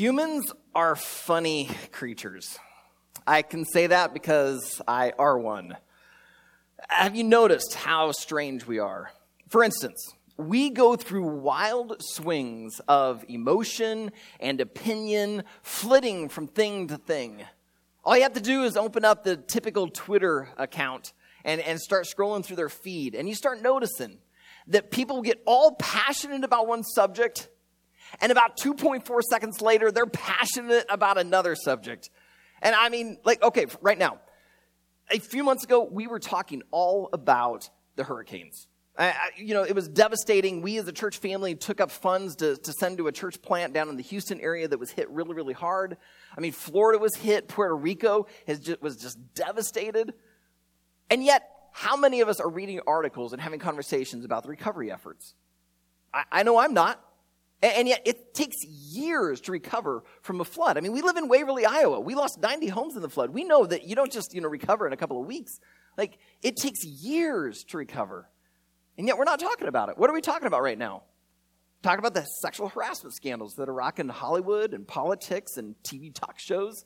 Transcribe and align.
Humans 0.00 0.50
are 0.74 0.96
funny 0.96 1.68
creatures. 1.92 2.58
I 3.26 3.42
can 3.42 3.66
say 3.66 3.88
that 3.88 4.14
because 4.14 4.80
I 4.88 5.12
are 5.18 5.38
one. 5.38 5.76
Have 6.88 7.14
you 7.14 7.22
noticed 7.22 7.74
how 7.74 8.10
strange 8.12 8.66
we 8.66 8.78
are? 8.78 9.10
For 9.50 9.62
instance, 9.62 10.14
we 10.38 10.70
go 10.70 10.96
through 10.96 11.26
wild 11.26 11.98
swings 12.00 12.80
of 12.88 13.26
emotion 13.28 14.10
and 14.40 14.58
opinion, 14.62 15.42
flitting 15.62 16.30
from 16.30 16.46
thing 16.46 16.88
to 16.88 16.96
thing. 16.96 17.44
All 18.02 18.16
you 18.16 18.22
have 18.22 18.32
to 18.32 18.40
do 18.40 18.64
is 18.64 18.78
open 18.78 19.04
up 19.04 19.22
the 19.22 19.36
typical 19.36 19.86
Twitter 19.86 20.48
account 20.56 21.12
and, 21.44 21.60
and 21.60 21.78
start 21.78 22.06
scrolling 22.06 22.42
through 22.42 22.56
their 22.56 22.70
feed, 22.70 23.14
and 23.14 23.28
you 23.28 23.34
start 23.34 23.60
noticing 23.60 24.16
that 24.66 24.90
people 24.90 25.20
get 25.20 25.42
all 25.44 25.72
passionate 25.74 26.42
about 26.42 26.66
one 26.66 26.84
subject, 26.84 27.49
and 28.20 28.32
about 28.32 28.58
2.4 28.58 29.22
seconds 29.22 29.60
later, 29.60 29.90
they're 29.90 30.06
passionate 30.06 30.86
about 30.88 31.18
another 31.18 31.54
subject. 31.54 32.10
And 32.62 32.74
I 32.74 32.88
mean, 32.88 33.18
like, 33.24 33.42
okay, 33.42 33.66
right 33.80 33.98
now, 33.98 34.18
a 35.10 35.18
few 35.18 35.44
months 35.44 35.64
ago, 35.64 35.88
we 35.90 36.06
were 36.06 36.18
talking 36.18 36.62
all 36.70 37.08
about 37.12 37.70
the 37.96 38.04
hurricanes. 38.04 38.68
I, 38.98 39.14
you 39.36 39.54
know, 39.54 39.62
it 39.62 39.74
was 39.74 39.88
devastating. 39.88 40.60
We 40.60 40.76
as 40.76 40.86
a 40.86 40.92
church 40.92 41.18
family 41.18 41.54
took 41.54 41.80
up 41.80 41.90
funds 41.90 42.36
to, 42.36 42.56
to 42.56 42.72
send 42.72 42.98
to 42.98 43.06
a 43.06 43.12
church 43.12 43.40
plant 43.40 43.72
down 43.72 43.88
in 43.88 43.96
the 43.96 44.02
Houston 44.02 44.40
area 44.40 44.68
that 44.68 44.78
was 44.78 44.90
hit 44.90 45.08
really, 45.10 45.34
really 45.34 45.54
hard. 45.54 45.96
I 46.36 46.40
mean, 46.40 46.52
Florida 46.52 46.98
was 46.98 47.14
hit. 47.14 47.48
Puerto 47.48 47.74
Rico 47.74 48.26
just, 48.46 48.82
was 48.82 48.96
just 48.96 49.18
devastated. 49.34 50.12
And 51.08 51.24
yet, 51.24 51.48
how 51.72 51.96
many 51.96 52.20
of 52.20 52.28
us 52.28 52.40
are 52.40 52.48
reading 52.48 52.80
articles 52.86 53.32
and 53.32 53.40
having 53.40 53.58
conversations 53.58 54.24
about 54.24 54.42
the 54.42 54.50
recovery 54.50 54.92
efforts? 54.92 55.34
I, 56.12 56.24
I 56.30 56.42
know 56.42 56.58
I'm 56.58 56.74
not. 56.74 57.02
And, 57.62 57.86
yet, 57.86 58.00
it 58.06 58.32
takes 58.32 58.56
years 58.64 59.40
to 59.42 59.52
recover 59.52 60.02
from 60.22 60.40
a 60.40 60.44
flood. 60.44 60.78
I 60.78 60.80
mean, 60.80 60.92
we 60.92 61.02
live 61.02 61.18
in 61.18 61.28
Waverly, 61.28 61.66
Iowa. 61.66 62.00
We 62.00 62.14
lost 62.14 62.40
90 62.40 62.68
homes 62.68 62.96
in 62.96 63.02
the 63.02 63.08
flood. 63.10 63.30
We 63.30 63.44
know 63.44 63.66
that 63.66 63.86
you 63.86 63.94
don't 63.94 64.10
just, 64.10 64.34
you 64.34 64.40
know, 64.40 64.48
recover 64.48 64.86
in 64.86 64.94
a 64.94 64.96
couple 64.96 65.20
of 65.20 65.26
weeks. 65.26 65.58
Like, 65.98 66.18
it 66.42 66.56
takes 66.56 66.82
years 66.84 67.64
to 67.68 67.76
recover. 67.76 68.30
And 68.96 69.06
yet 69.06 69.18
we're 69.18 69.24
not 69.24 69.40
talking 69.40 69.68
about 69.68 69.90
it. 69.90 69.98
What 69.98 70.08
are 70.08 70.14
we 70.14 70.22
talking 70.22 70.46
about 70.46 70.62
right 70.62 70.78
now? 70.78 71.02
Talking 71.82 71.98
about 71.98 72.14
the 72.14 72.24
sexual 72.42 72.68
harassment 72.68 73.14
scandals 73.14 73.54
that 73.56 73.68
are 73.68 73.74
rocking 73.74 74.08
Hollywood 74.08 74.72
and 74.72 74.86
politics 74.86 75.56
and 75.56 75.74
TV 75.82 76.14
talk 76.14 76.38
shows. 76.38 76.84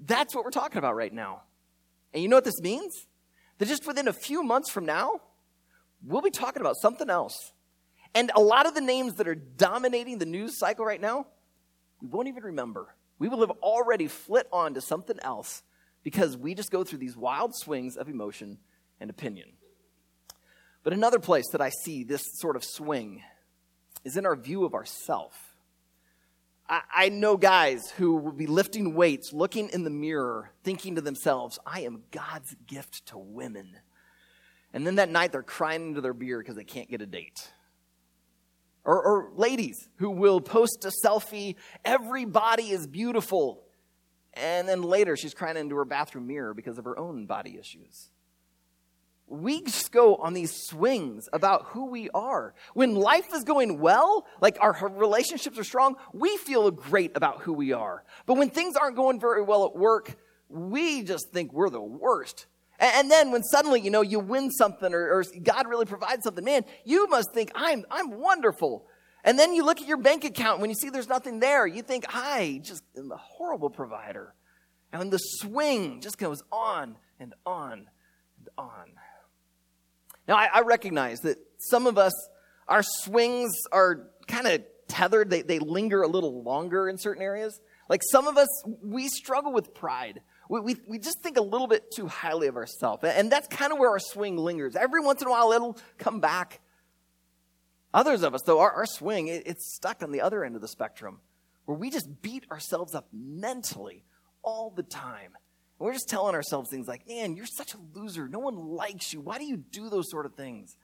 That's 0.00 0.34
what 0.34 0.44
we're 0.44 0.50
talking 0.50 0.78
about 0.78 0.94
right 0.94 1.12
now. 1.12 1.42
And 2.12 2.22
you 2.22 2.28
know 2.28 2.36
what 2.36 2.44
this 2.44 2.60
means? 2.60 3.06
That 3.58 3.68
just 3.68 3.86
within 3.86 4.08
a 4.08 4.12
few 4.12 4.42
months 4.42 4.70
from 4.70 4.84
now, 4.84 5.20
we'll 6.04 6.22
be 6.22 6.30
talking 6.30 6.60
about 6.60 6.76
something 6.80 7.08
else. 7.08 7.52
And 8.16 8.32
a 8.34 8.40
lot 8.40 8.64
of 8.64 8.74
the 8.74 8.80
names 8.80 9.16
that 9.16 9.28
are 9.28 9.34
dominating 9.34 10.16
the 10.16 10.24
news 10.24 10.58
cycle 10.58 10.86
right 10.86 11.02
now, 11.02 11.26
we 12.00 12.08
won't 12.08 12.28
even 12.28 12.44
remember. 12.44 12.94
We 13.18 13.28
will 13.28 13.40
have 13.40 13.50
already 13.62 14.08
flit 14.08 14.48
on 14.50 14.72
to 14.72 14.80
something 14.80 15.18
else 15.20 15.62
because 16.02 16.34
we 16.34 16.54
just 16.54 16.70
go 16.70 16.82
through 16.82 17.00
these 17.00 17.14
wild 17.14 17.54
swings 17.54 17.94
of 17.94 18.08
emotion 18.08 18.56
and 19.00 19.10
opinion. 19.10 19.50
But 20.82 20.94
another 20.94 21.18
place 21.18 21.44
that 21.52 21.60
I 21.60 21.68
see 21.68 22.04
this 22.04 22.22
sort 22.38 22.56
of 22.56 22.64
swing 22.64 23.22
is 24.02 24.16
in 24.16 24.24
our 24.24 24.34
view 24.34 24.64
of 24.64 24.72
ourself. 24.72 25.54
I, 26.66 26.80
I 26.94 27.08
know 27.10 27.36
guys 27.36 27.90
who 27.98 28.16
will 28.16 28.32
be 28.32 28.46
lifting 28.46 28.94
weights, 28.94 29.34
looking 29.34 29.68
in 29.68 29.84
the 29.84 29.90
mirror, 29.90 30.52
thinking 30.64 30.94
to 30.94 31.02
themselves, 31.02 31.58
I 31.66 31.80
am 31.80 32.04
God's 32.12 32.56
gift 32.66 33.04
to 33.08 33.18
women. 33.18 33.76
And 34.72 34.86
then 34.86 34.94
that 34.94 35.10
night 35.10 35.32
they're 35.32 35.42
crying 35.42 35.88
into 35.88 36.00
their 36.00 36.14
beer 36.14 36.38
because 36.38 36.56
they 36.56 36.64
can't 36.64 36.88
get 36.88 37.02
a 37.02 37.06
date. 37.06 37.50
Or, 38.86 39.02
or, 39.02 39.30
ladies 39.34 39.88
who 39.96 40.10
will 40.10 40.40
post 40.40 40.84
a 40.84 40.92
selfie, 41.04 41.56
every 41.84 42.24
body 42.24 42.70
is 42.70 42.86
beautiful. 42.86 43.64
And 44.32 44.68
then 44.68 44.82
later 44.82 45.16
she's 45.16 45.34
crying 45.34 45.56
into 45.56 45.74
her 45.76 45.84
bathroom 45.84 46.28
mirror 46.28 46.54
because 46.54 46.78
of 46.78 46.84
her 46.84 46.98
own 46.98 47.26
body 47.26 47.58
issues 47.58 48.10
we 49.28 49.60
just 49.62 49.90
go 49.90 50.16
on 50.16 50.34
these 50.34 50.54
swings 50.54 51.28
about 51.32 51.66
who 51.66 51.86
we 51.86 52.08
are. 52.10 52.54
When 52.74 52.94
life 52.94 53.34
is 53.34 53.42
going 53.42 53.80
well, 53.80 54.26
like 54.40 54.56
our 54.60 54.90
relationships 54.94 55.58
are 55.58 55.64
strong, 55.64 55.96
we 56.12 56.36
feel 56.36 56.70
great 56.70 57.16
about 57.16 57.42
who 57.42 57.52
we 57.52 57.72
are. 57.72 58.04
But 58.26 58.34
when 58.34 58.50
things 58.50 58.76
aren't 58.76 58.96
going 58.96 59.18
very 59.18 59.42
well 59.42 59.64
at 59.64 59.74
work, 59.74 60.16
we 60.48 61.02
just 61.02 61.30
think 61.30 61.52
we're 61.52 61.70
the 61.70 61.80
worst. 61.80 62.46
And 62.78 63.10
then 63.10 63.30
when 63.32 63.42
suddenly, 63.42 63.80
you 63.80 63.90
know, 63.90 64.02
you 64.02 64.20
win 64.20 64.50
something 64.50 64.92
or, 64.92 65.18
or 65.18 65.24
God 65.42 65.66
really 65.66 65.86
provides 65.86 66.24
something, 66.24 66.44
man, 66.44 66.64
you 66.84 67.08
must 67.08 67.32
think, 67.32 67.50
I'm, 67.54 67.84
I'm 67.90 68.18
wonderful. 68.20 68.86
And 69.24 69.38
then 69.38 69.54
you 69.54 69.64
look 69.64 69.80
at 69.80 69.88
your 69.88 69.96
bank 69.96 70.24
account, 70.24 70.60
when 70.60 70.70
you 70.70 70.76
see 70.76 70.90
there's 70.90 71.08
nothing 71.08 71.40
there, 71.40 71.66
you 71.66 71.82
think, 71.82 72.04
I 72.08 72.60
just 72.62 72.82
am 72.96 73.10
a 73.10 73.16
horrible 73.16 73.70
provider. 73.70 74.34
And 74.92 75.10
the 75.10 75.18
swing 75.18 76.00
just 76.00 76.18
goes 76.18 76.42
on 76.52 76.96
and 77.18 77.34
on 77.44 77.88
and 78.38 78.48
on. 78.56 78.92
Now, 80.28 80.36
I, 80.36 80.48
I 80.54 80.60
recognize 80.60 81.20
that 81.20 81.38
some 81.58 81.86
of 81.86 81.98
us, 81.98 82.12
our 82.68 82.82
swings 82.82 83.52
are 83.72 84.10
kind 84.26 84.46
of 84.46 84.62
tethered, 84.88 85.30
they, 85.30 85.42
they 85.42 85.58
linger 85.58 86.02
a 86.02 86.08
little 86.08 86.42
longer 86.42 86.88
in 86.88 86.98
certain 86.98 87.22
areas. 87.22 87.58
Like 87.88 88.02
some 88.10 88.26
of 88.26 88.36
us, 88.36 88.48
we 88.82 89.08
struggle 89.08 89.52
with 89.52 89.74
pride. 89.74 90.20
We, 90.48 90.60
we, 90.60 90.76
we 90.86 90.98
just 90.98 91.22
think 91.22 91.36
a 91.36 91.42
little 91.42 91.66
bit 91.66 91.90
too 91.90 92.06
highly 92.06 92.46
of 92.46 92.56
ourselves. 92.56 93.04
And 93.04 93.30
that's 93.30 93.48
kind 93.48 93.72
of 93.72 93.78
where 93.78 93.90
our 93.90 93.98
swing 93.98 94.36
lingers. 94.36 94.76
Every 94.76 95.00
once 95.00 95.22
in 95.22 95.28
a 95.28 95.30
while, 95.30 95.52
it'll 95.52 95.78
come 95.98 96.20
back. 96.20 96.60
Others 97.92 98.22
of 98.22 98.34
us, 98.34 98.42
though, 98.42 98.60
our, 98.60 98.70
our 98.70 98.86
swing, 98.86 99.28
it, 99.28 99.44
it's 99.46 99.74
stuck 99.74 100.02
on 100.02 100.12
the 100.12 100.20
other 100.20 100.44
end 100.44 100.54
of 100.54 100.60
the 100.60 100.68
spectrum, 100.68 101.20
where 101.64 101.76
we 101.76 101.90
just 101.90 102.22
beat 102.22 102.44
ourselves 102.50 102.94
up 102.94 103.08
mentally 103.12 104.04
all 104.42 104.70
the 104.70 104.82
time. 104.82 105.32
And 105.78 105.86
we're 105.86 105.92
just 105.92 106.08
telling 106.08 106.34
ourselves 106.34 106.70
things 106.70 106.86
like, 106.86 107.08
man, 107.08 107.36
you're 107.36 107.46
such 107.46 107.74
a 107.74 107.78
loser. 107.94 108.28
No 108.28 108.38
one 108.38 108.56
likes 108.56 109.12
you. 109.12 109.20
Why 109.20 109.38
do 109.38 109.44
you 109.44 109.56
do 109.56 109.88
those 109.88 110.10
sort 110.10 110.26
of 110.26 110.34
things? 110.34 110.76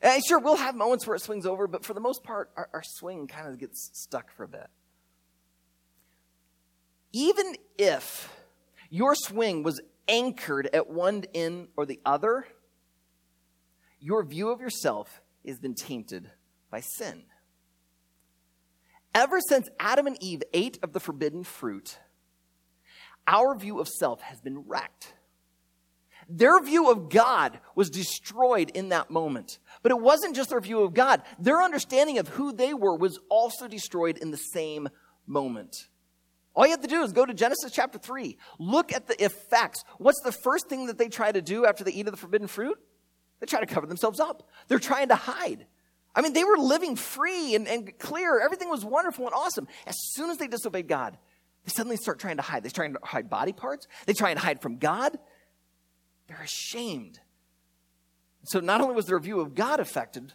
And 0.00 0.22
sure, 0.24 0.38
we'll 0.38 0.56
have 0.56 0.76
moments 0.76 1.06
where 1.06 1.16
it 1.16 1.22
swings 1.22 1.44
over, 1.44 1.66
but 1.66 1.84
for 1.84 1.92
the 1.92 2.00
most 2.00 2.22
part, 2.22 2.50
our, 2.56 2.68
our 2.72 2.82
swing 2.84 3.26
kind 3.26 3.48
of 3.48 3.58
gets 3.58 3.90
stuck 3.92 4.30
for 4.30 4.44
a 4.44 4.48
bit. 4.48 4.68
Even 7.12 7.56
if 7.78 8.32
your 8.90 9.14
swing 9.14 9.62
was 9.62 9.80
anchored 10.06 10.68
at 10.72 10.88
one 10.88 11.24
end 11.34 11.68
or 11.76 11.86
the 11.86 12.00
other, 12.04 12.46
your 14.00 14.24
view 14.24 14.50
of 14.50 14.60
yourself 14.60 15.20
has 15.46 15.58
been 15.58 15.74
tainted 15.74 16.30
by 16.70 16.80
sin. 16.80 17.24
Ever 19.14 19.40
since 19.40 19.68
Adam 19.80 20.06
and 20.06 20.22
Eve 20.22 20.42
ate 20.52 20.78
of 20.82 20.92
the 20.92 21.00
forbidden 21.00 21.42
fruit, 21.42 21.98
our 23.26 23.56
view 23.56 23.80
of 23.80 23.88
self 23.88 24.20
has 24.22 24.40
been 24.40 24.64
wrecked. 24.66 25.14
Their 26.28 26.62
view 26.62 26.90
of 26.90 27.08
God 27.08 27.58
was 27.74 27.88
destroyed 27.88 28.70
in 28.70 28.90
that 28.90 29.10
moment. 29.10 29.58
But 29.82 29.92
it 29.92 30.00
wasn't 30.00 30.36
just 30.36 30.50
their 30.50 30.60
view 30.60 30.80
of 30.80 30.92
God, 30.92 31.22
their 31.38 31.62
understanding 31.62 32.18
of 32.18 32.28
who 32.28 32.52
they 32.52 32.74
were 32.74 32.96
was 32.96 33.18
also 33.30 33.66
destroyed 33.66 34.18
in 34.18 34.30
the 34.30 34.36
same 34.36 34.88
moment. 35.26 35.88
All 36.58 36.66
you 36.66 36.72
have 36.72 36.80
to 36.80 36.88
do 36.88 37.04
is 37.04 37.12
go 37.12 37.24
to 37.24 37.32
Genesis 37.32 37.70
chapter 37.70 38.00
3. 38.00 38.36
Look 38.58 38.92
at 38.92 39.06
the 39.06 39.24
effects. 39.24 39.84
What's 39.98 40.20
the 40.22 40.32
first 40.32 40.68
thing 40.68 40.86
that 40.86 40.98
they 40.98 41.06
try 41.06 41.30
to 41.30 41.40
do 41.40 41.64
after 41.64 41.84
they 41.84 41.92
eat 41.92 42.08
of 42.08 42.10
the 42.10 42.16
forbidden 42.16 42.48
fruit? 42.48 42.76
They 43.38 43.46
try 43.46 43.60
to 43.60 43.66
cover 43.66 43.86
themselves 43.86 44.18
up. 44.18 44.50
They're 44.66 44.80
trying 44.80 45.06
to 45.10 45.14
hide. 45.14 45.66
I 46.16 46.20
mean, 46.20 46.32
they 46.32 46.42
were 46.42 46.56
living 46.56 46.96
free 46.96 47.54
and, 47.54 47.68
and 47.68 47.96
clear. 48.00 48.40
Everything 48.40 48.68
was 48.70 48.84
wonderful 48.84 49.26
and 49.26 49.34
awesome. 49.34 49.68
As 49.86 49.94
soon 50.14 50.30
as 50.30 50.38
they 50.38 50.48
disobeyed 50.48 50.88
God, 50.88 51.16
they 51.64 51.70
suddenly 51.70 51.96
start 51.96 52.18
trying 52.18 52.38
to 52.38 52.42
hide. 52.42 52.64
They 52.64 52.70
try 52.70 52.88
to 52.88 52.98
hide 53.04 53.30
body 53.30 53.52
parts. 53.52 53.86
They 54.06 54.12
try 54.12 54.30
and 54.30 54.38
hide 54.40 54.60
from 54.60 54.78
God. 54.78 55.16
They're 56.26 56.42
ashamed. 56.42 57.20
So 58.42 58.58
not 58.58 58.80
only 58.80 58.96
was 58.96 59.06
their 59.06 59.20
view 59.20 59.38
of 59.38 59.54
God 59.54 59.78
affected, 59.78 60.32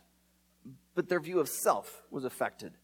but 0.95 1.09
their 1.09 1.19
view 1.19 1.41
of 1.41 1.49
self 1.49 2.01
was 2.09 2.23
affected. 2.23 2.77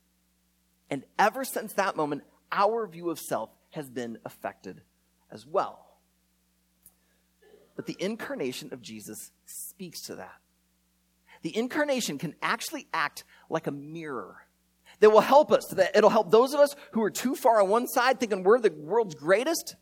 And 0.89 1.05
ever 1.17 1.45
since 1.45 1.71
that 1.75 1.95
moment, 1.95 2.23
our 2.51 2.87
view 2.87 3.09
of 3.09 3.19
self 3.19 3.49
has 3.71 3.89
been 3.89 4.17
affected 4.25 4.81
as 5.31 5.45
well. 5.45 5.85
But 7.75 7.85
the 7.85 7.95
incarnation 7.99 8.73
of 8.73 8.81
Jesus 8.81 9.31
speaks 9.45 10.01
to 10.03 10.15
that. 10.15 10.35
The 11.41 11.55
incarnation 11.55 12.17
can 12.17 12.35
actually 12.41 12.87
act 12.93 13.23
like 13.49 13.67
a 13.67 13.71
mirror 13.71 14.35
that 14.99 15.09
will 15.09 15.21
help 15.21 15.51
us. 15.51 15.65
That 15.67 15.95
it'll 15.95 16.09
help 16.09 16.31
those 16.31 16.53
of 16.53 16.59
us 16.59 16.75
who 16.91 17.01
are 17.03 17.09
too 17.09 17.35
far 17.35 17.61
on 17.61 17.69
one 17.69 17.87
side 17.87 18.19
thinking 18.19 18.43
we're 18.43 18.59
the 18.59 18.71
world's 18.71 19.15
greatest. 19.15 19.75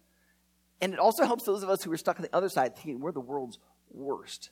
And 0.80 0.94
it 0.94 1.00
also 1.00 1.26
helps 1.26 1.44
those 1.46 1.64
of 1.64 1.70
us 1.70 1.84
who 1.84 1.92
are 1.92 1.98
stuck 1.98 2.18
on 2.18 2.22
the 2.22 2.36
other 2.36 2.50
side 2.50 2.76
thinking 2.76 3.00
we're 3.00 3.12
the 3.12 3.20
world's 3.20 3.58
worst. 3.90 4.52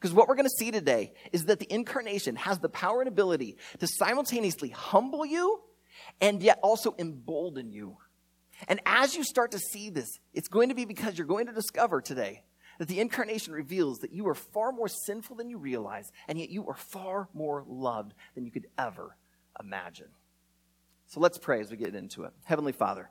Because 0.00 0.14
what 0.14 0.28
we're 0.28 0.36
going 0.36 0.48
to 0.48 0.56
see 0.58 0.70
today 0.70 1.12
is 1.32 1.46
that 1.46 1.58
the 1.58 1.70
incarnation 1.72 2.36
has 2.36 2.58
the 2.58 2.68
power 2.68 3.00
and 3.00 3.08
ability 3.08 3.56
to 3.78 3.86
simultaneously 3.86 4.70
humble 4.70 5.26
you 5.26 5.60
and 6.20 6.42
yet 6.42 6.58
also 6.62 6.94
embolden 6.98 7.72
you. 7.72 7.96
And 8.68 8.80
as 8.86 9.14
you 9.14 9.24
start 9.24 9.50
to 9.52 9.58
see 9.58 9.90
this, 9.90 10.18
it's 10.32 10.48
going 10.48 10.68
to 10.68 10.74
be 10.74 10.84
because 10.84 11.18
you're 11.18 11.26
going 11.26 11.46
to 11.46 11.52
discover 11.52 12.00
today 12.00 12.42
that 12.78 12.88
the 12.88 13.00
incarnation 13.00 13.52
reveals 13.52 13.98
that 13.98 14.12
you 14.12 14.26
are 14.28 14.34
far 14.34 14.72
more 14.72 14.88
sinful 14.88 15.36
than 15.36 15.48
you 15.48 15.58
realize, 15.58 16.10
and 16.28 16.38
yet 16.38 16.50
you 16.50 16.66
are 16.68 16.74
far 16.74 17.28
more 17.34 17.64
loved 17.68 18.14
than 18.34 18.44
you 18.44 18.50
could 18.50 18.66
ever 18.78 19.16
imagine. 19.60 20.08
So 21.06 21.20
let's 21.20 21.38
pray 21.38 21.60
as 21.60 21.70
we 21.70 21.76
get 21.76 21.94
into 21.94 22.24
it. 22.24 22.32
Heavenly 22.44 22.72
Father, 22.72 23.10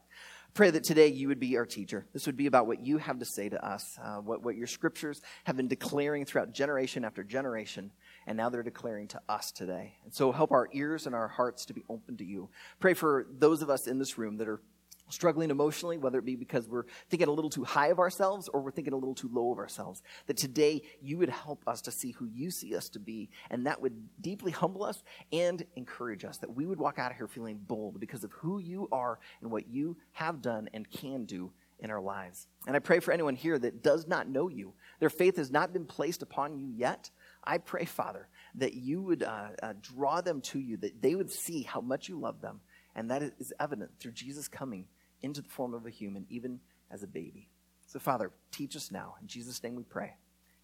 pray 0.54 0.70
that 0.72 0.84
today 0.84 1.08
you 1.08 1.30
would 1.30 1.40
be 1.40 1.58
our 1.58 1.66
teacher. 1.66 2.06
This 2.14 2.26
would 2.26 2.36
be 2.36 2.48
about 2.48 2.68
what 2.68 2.86
you 2.86 2.98
have 2.98 3.20
to 3.20 3.26
say 3.26 3.50
to 3.50 3.66
us, 3.66 3.98
uh, 4.04 4.18
what, 4.18 4.44
what 4.44 4.56
your 4.56 4.68
scriptures 4.68 5.22
have 5.46 5.56
been 5.56 5.68
declaring 5.68 6.26
throughout 6.26 6.54
generation 6.54 7.06
after 7.06 7.24
generation, 7.24 7.92
and 8.28 8.38
now 8.38 8.50
they're 8.50 8.64
declaring 8.64 9.08
to 9.10 9.22
us 9.30 9.52
today. 9.52 9.96
And 10.04 10.14
so 10.14 10.32
help 10.32 10.52
our 10.52 10.70
ears 10.72 11.06
and 11.06 11.16
our 11.16 11.28
hearts 11.28 11.66
to 11.66 11.74
be 11.74 11.84
open 11.90 12.18
to 12.18 12.26
you. 12.26 12.50
Pray 12.80 12.94
for 12.94 13.28
those 13.32 13.62
of 13.62 13.70
us 13.70 13.88
in 13.88 14.00
this 14.00 14.18
room 14.18 14.38
that 14.38 14.48
are 14.48 14.62
struggling 15.10 15.52
emotionally, 15.52 15.98
whether 15.98 16.20
it 16.20 16.26
be 16.26 16.36
because 16.36 16.68
we're 16.68 16.86
thinking 17.10 17.28
a 17.28 17.32
little 17.32 17.50
too 17.50 17.64
high 17.64 17.88
of 17.88 18.00
ourselves 18.00 18.48
or 18.48 18.62
we're 18.62 18.72
thinking 18.72 18.94
a 18.94 18.98
little 18.98 19.14
too 19.14 19.30
low 19.32 19.52
of 19.52 19.60
ourselves, 19.60 20.02
that 20.28 20.38
today 20.38 20.82
you 21.02 21.18
would 21.18 21.30
help 21.30 21.64
us 21.68 21.82
to 21.82 21.92
see 21.92 22.12
who 22.12 22.26
you 22.26 22.50
see 22.50 22.76
us 22.76 22.90
to 22.90 23.00
be, 23.00 23.30
and 23.50 23.68
that 23.68 23.82
would 23.82 23.94
deeply 24.22 24.52
humble 24.52 24.84
us 24.84 25.04
and 25.32 25.66
encourage 25.76 26.26
us, 26.26 26.38
that 26.38 26.56
we 26.56 26.66
would 26.66 26.80
walk 26.80 27.00
out 27.00 27.12
of 27.12 27.18
here 27.18 27.28
feeling 27.28 27.58
bold 27.58 28.00
because 28.00 28.24
of 28.24 28.32
who 28.32 28.60
you 28.60 28.88
are 28.92 29.20
and 29.42 29.52
what 29.52 29.68
you 29.68 29.98
have 30.14 30.42
done 30.42 30.70
and 30.74 30.90
can 30.90 31.26
do 31.26 31.52
in 31.80 31.92
our 31.92 32.02
lives. 32.02 32.48
And 32.66 32.76
I 32.76 32.80
pray 32.80 33.00
for 33.00 33.12
anyone 33.12 33.36
here 33.36 33.60
that 33.60 33.84
does 33.84 34.08
not 34.08 34.30
know 34.30 34.48
you, 34.48 34.74
their 35.00 35.10
faith 35.10 35.36
has 35.36 35.52
not 35.52 35.74
been 35.74 35.86
placed 35.86 36.22
upon 36.22 36.58
you 36.58 36.68
yet. 36.68 37.12
I 37.44 37.58
pray, 37.58 37.86
Father, 37.86 38.28
that 38.56 38.74
you 38.74 39.02
would 39.02 39.24
uh, 39.24 39.48
uh, 39.62 39.74
draw 39.82 40.22
them 40.22 40.42
to 40.42 40.60
you, 40.60 40.78
that 40.78 41.02
they 41.02 41.16
would 41.16 41.32
see 41.32 41.64
how 41.64 41.82
much 41.82 42.08
you 42.08 42.20
love 42.20 42.42
them, 42.42 42.62
and 42.96 43.10
that 43.12 43.22
is 43.22 43.54
evident 43.60 43.92
through 44.00 44.12
Jesus 44.12 44.48
coming 44.48 44.86
into 45.22 45.42
the 45.42 45.50
form 45.50 45.74
of 45.74 45.86
a 45.86 45.90
human, 45.90 46.26
even 46.30 46.60
as 46.92 47.04
a 47.04 47.08
baby. 47.08 47.50
So, 47.88 48.00
Father, 48.00 48.32
teach 48.52 48.76
us 48.76 48.92
now. 48.92 49.16
In 49.22 49.28
Jesus' 49.28 49.62
name 49.64 49.76
we 49.76 49.84
pray. 49.84 50.14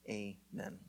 Amen. 0.10 0.80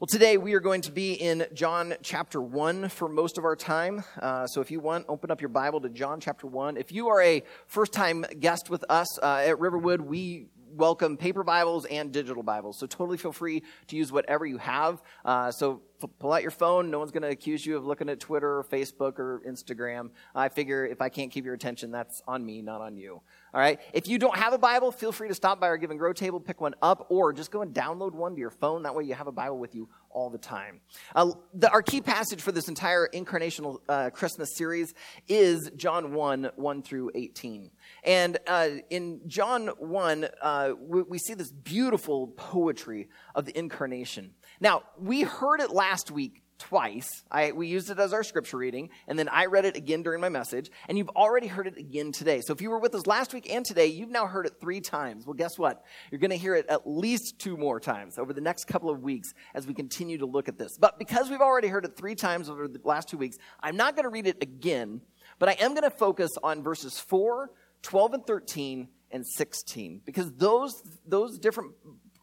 Well, 0.00 0.06
today 0.06 0.38
we 0.38 0.54
are 0.54 0.60
going 0.60 0.80
to 0.82 0.92
be 0.92 1.12
in 1.12 1.46
John 1.52 1.92
chapter 2.02 2.40
1 2.40 2.88
for 2.88 3.06
most 3.06 3.36
of 3.36 3.44
our 3.44 3.54
time. 3.54 4.02
Uh, 4.18 4.46
so 4.46 4.62
if 4.62 4.70
you 4.70 4.80
want, 4.80 5.04
open 5.08 5.30
up 5.30 5.42
your 5.42 5.50
Bible 5.50 5.78
to 5.82 5.90
John 5.90 6.20
chapter 6.20 6.46
1. 6.46 6.78
If 6.78 6.90
you 6.90 7.08
are 7.08 7.20
a 7.20 7.42
first 7.66 7.92
time 7.92 8.24
guest 8.38 8.70
with 8.70 8.82
us 8.88 9.18
uh, 9.18 9.42
at 9.44 9.58
Riverwood, 9.58 10.00
we 10.00 10.46
welcome 10.72 11.16
paper 11.16 11.42
Bibles 11.42 11.84
and 11.86 12.12
digital 12.12 12.42
Bibles. 12.42 12.76
So 12.76 12.86
totally 12.86 13.18
feel 13.18 13.32
free 13.32 13.62
to 13.88 13.96
use 13.96 14.12
whatever 14.12 14.46
you 14.46 14.58
have. 14.58 15.02
Uh, 15.24 15.50
so 15.50 15.82
pull 16.08 16.32
out 16.32 16.42
your 16.42 16.50
phone. 16.50 16.90
No 16.90 16.98
one's 16.98 17.10
going 17.10 17.22
to 17.22 17.28
accuse 17.28 17.64
you 17.64 17.76
of 17.76 17.86
looking 17.86 18.08
at 18.08 18.20
Twitter 18.20 18.58
or 18.58 18.64
Facebook 18.64 19.18
or 19.18 19.42
Instagram. 19.46 20.10
I 20.34 20.48
figure 20.48 20.86
if 20.86 21.00
I 21.00 21.08
can't 21.08 21.30
keep 21.30 21.44
your 21.44 21.54
attention, 21.54 21.90
that's 21.90 22.22
on 22.26 22.44
me, 22.44 22.62
not 22.62 22.80
on 22.80 22.96
you. 22.96 23.20
All 23.52 23.60
right. 23.60 23.80
If 23.92 24.08
you 24.08 24.18
don't 24.18 24.36
have 24.36 24.52
a 24.52 24.58
Bible, 24.58 24.92
feel 24.92 25.12
free 25.12 25.28
to 25.28 25.34
stop 25.34 25.60
by 25.60 25.66
our 25.66 25.76
Give 25.76 25.90
and 25.90 25.98
Grow 25.98 26.12
table, 26.12 26.38
pick 26.38 26.60
one 26.60 26.74
up, 26.82 27.06
or 27.10 27.32
just 27.32 27.50
go 27.50 27.62
and 27.62 27.74
download 27.74 28.12
one 28.12 28.34
to 28.34 28.40
your 28.40 28.50
phone. 28.50 28.84
That 28.84 28.94
way 28.94 29.04
you 29.04 29.14
have 29.14 29.26
a 29.26 29.32
Bible 29.32 29.58
with 29.58 29.74
you 29.74 29.88
all 30.10 30.30
the 30.30 30.38
time. 30.38 30.80
Uh, 31.14 31.32
the, 31.54 31.70
our 31.70 31.82
key 31.82 32.00
passage 32.00 32.40
for 32.40 32.52
this 32.52 32.68
entire 32.68 33.08
incarnational 33.12 33.78
uh, 33.88 34.10
Christmas 34.10 34.56
series 34.56 34.94
is 35.28 35.70
John 35.76 36.12
1 36.12 36.50
1 36.56 36.82
through 36.82 37.10
18. 37.14 37.70
And 38.04 38.38
uh, 38.46 38.68
in 38.88 39.20
John 39.26 39.68
1, 39.78 40.28
uh, 40.42 40.72
we, 40.78 41.02
we 41.02 41.18
see 41.18 41.34
this 41.34 41.50
beautiful 41.50 42.28
poetry 42.28 43.08
of 43.34 43.46
the 43.46 43.56
incarnation. 43.58 44.32
Now, 44.60 44.82
we 44.98 45.22
heard 45.22 45.60
it 45.60 45.70
last 45.70 46.10
week 46.10 46.42
twice. 46.58 47.24
I, 47.30 47.52
we 47.52 47.66
used 47.66 47.88
it 47.88 47.98
as 47.98 48.12
our 48.12 48.22
scripture 48.22 48.58
reading, 48.58 48.90
and 49.08 49.18
then 49.18 49.28
I 49.30 49.46
read 49.46 49.64
it 49.64 49.76
again 49.76 50.02
during 50.02 50.20
my 50.20 50.28
message, 50.28 50.70
and 50.86 50.98
you've 50.98 51.08
already 51.10 51.46
heard 51.46 51.66
it 51.66 51.78
again 51.78 52.12
today. 52.12 52.42
So 52.42 52.52
if 52.52 52.60
you 52.60 52.68
were 52.68 52.78
with 52.78 52.94
us 52.94 53.06
last 53.06 53.32
week 53.32 53.50
and 53.50 53.64
today, 53.64 53.86
you've 53.86 54.10
now 54.10 54.26
heard 54.26 54.44
it 54.44 54.60
three 54.60 54.82
times. 54.82 55.26
Well, 55.26 55.34
guess 55.34 55.58
what? 55.58 55.82
You're 56.10 56.20
going 56.20 56.30
to 56.30 56.36
hear 56.36 56.54
it 56.54 56.66
at 56.68 56.86
least 56.86 57.38
two 57.38 57.56
more 57.56 57.80
times 57.80 58.18
over 58.18 58.34
the 58.34 58.42
next 58.42 58.66
couple 58.66 58.90
of 58.90 59.02
weeks 59.02 59.32
as 59.54 59.66
we 59.66 59.72
continue 59.72 60.18
to 60.18 60.26
look 60.26 60.48
at 60.48 60.58
this. 60.58 60.76
But 60.78 60.98
because 60.98 61.30
we've 61.30 61.40
already 61.40 61.68
heard 61.68 61.86
it 61.86 61.96
three 61.96 62.14
times 62.14 62.50
over 62.50 62.68
the 62.68 62.80
last 62.84 63.08
two 63.08 63.16
weeks, 63.16 63.38
I'm 63.62 63.76
not 63.76 63.96
going 63.96 64.04
to 64.04 64.10
read 64.10 64.26
it 64.26 64.42
again, 64.42 65.00
but 65.38 65.48
I 65.48 65.52
am 65.52 65.70
going 65.70 65.84
to 65.84 65.90
focus 65.90 66.30
on 66.42 66.62
verses 66.62 66.98
4, 66.98 67.50
12, 67.80 68.12
and 68.12 68.26
13, 68.26 68.88
and 69.12 69.26
16, 69.26 70.02
because 70.04 70.32
those, 70.34 70.82
those 71.06 71.38
different 71.38 71.72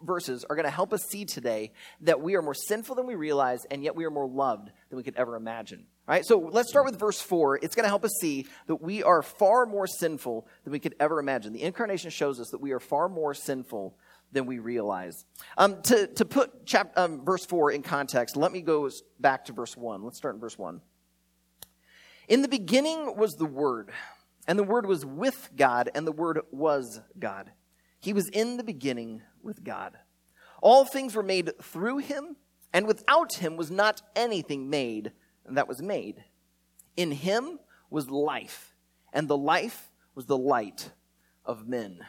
verses 0.02 0.46
are 0.50 0.56
going 0.56 0.66
to 0.66 0.72
help 0.72 0.94
us 0.94 1.04
see 1.04 1.26
today 1.26 1.72
that 2.02 2.22
we 2.22 2.36
are 2.36 2.42
more 2.42 2.54
sinful 2.54 2.96
than 2.96 3.08
we 3.08 3.16
realize, 3.16 3.66
and 3.72 3.84
yet 3.84 3.96
we 3.96 4.06
are 4.06 4.12
more 4.12 4.28
loved 4.28 4.72
than 4.90 4.98
we 4.98 5.04
could 5.04 5.16
ever 5.16 5.36
imagine. 5.36 5.86
All 6.08 6.14
right, 6.14 6.26
so 6.26 6.40
let's 6.40 6.70
start 6.70 6.86
with 6.86 6.98
verse 6.98 7.20
4. 7.20 7.58
It's 7.58 7.76
going 7.76 7.84
to 7.84 7.90
help 7.90 8.06
us 8.06 8.14
see 8.22 8.48
that 8.68 8.82
we 8.82 9.04
are 9.04 9.22
far 9.22 9.66
more 9.66 9.88
sinful 9.88 10.48
than 10.64 10.72
we 10.72 10.80
could 10.80 10.96
ever 11.00 11.20
imagine. 11.20 11.54
The 11.54 11.64
incarnation 11.64 12.12
shows 12.12 12.40
us 12.40 12.50
that 12.52 12.62
we 12.62 12.72
are 12.72 12.80
far 12.80 13.10
more 13.10 13.34
sinful 13.34 13.98
than 14.32 14.46
we 14.46 14.60
realize. 14.60 15.26
Um, 15.58 15.82
to, 15.84 16.08
to 16.08 16.26
put 16.26 16.66
chap, 16.66 16.94
um, 16.96 17.26
verse 17.26 17.46
4 17.46 17.72
in 17.72 17.82
context, 17.82 18.38
let 18.38 18.52
me 18.52 18.62
go 18.62 18.90
back 19.20 19.46
to 19.46 19.54
verse 19.54 19.76
1. 19.76 20.04
Let's 20.04 20.18
start 20.18 20.36
in 20.36 20.42
verse 20.42 20.58
1. 20.58 20.82
In 22.28 22.42
the 22.42 22.48
beginning 22.48 23.16
was 23.16 23.36
the 23.36 23.46
Word, 23.46 23.92
and 24.48 24.60
the 24.60 24.64
Word 24.64 24.86
was 24.86 25.06
with 25.06 25.50
God, 25.56 25.90
and 25.96 26.06
the 26.06 26.12
Word 26.12 26.42
was 26.52 27.02
God. 27.18 27.52
He 28.00 28.14
was 28.14 28.30
in 28.30 28.58
the 28.58 28.64
beginning 28.64 29.22
with 29.48 29.64
God. 29.64 29.98
All 30.62 30.86
things 30.86 31.16
were 31.16 31.24
made 31.24 31.52
through 31.60 32.00
him, 32.00 32.36
and 32.72 32.86
without 32.86 33.36
him 33.36 33.58
was 33.58 33.72
not 33.72 34.04
anything 34.16 34.70
made 34.70 35.14
that 35.50 35.68
was 35.68 35.82
made. 35.82 36.24
In 36.96 37.12
him 37.12 37.60
was 37.90 38.12
life, 38.12 38.76
and 39.14 39.28
the 39.28 39.38
life 39.38 39.90
was 40.14 40.26
the 40.26 40.38
light 40.38 40.92
of 41.46 41.68
men. 41.68 42.00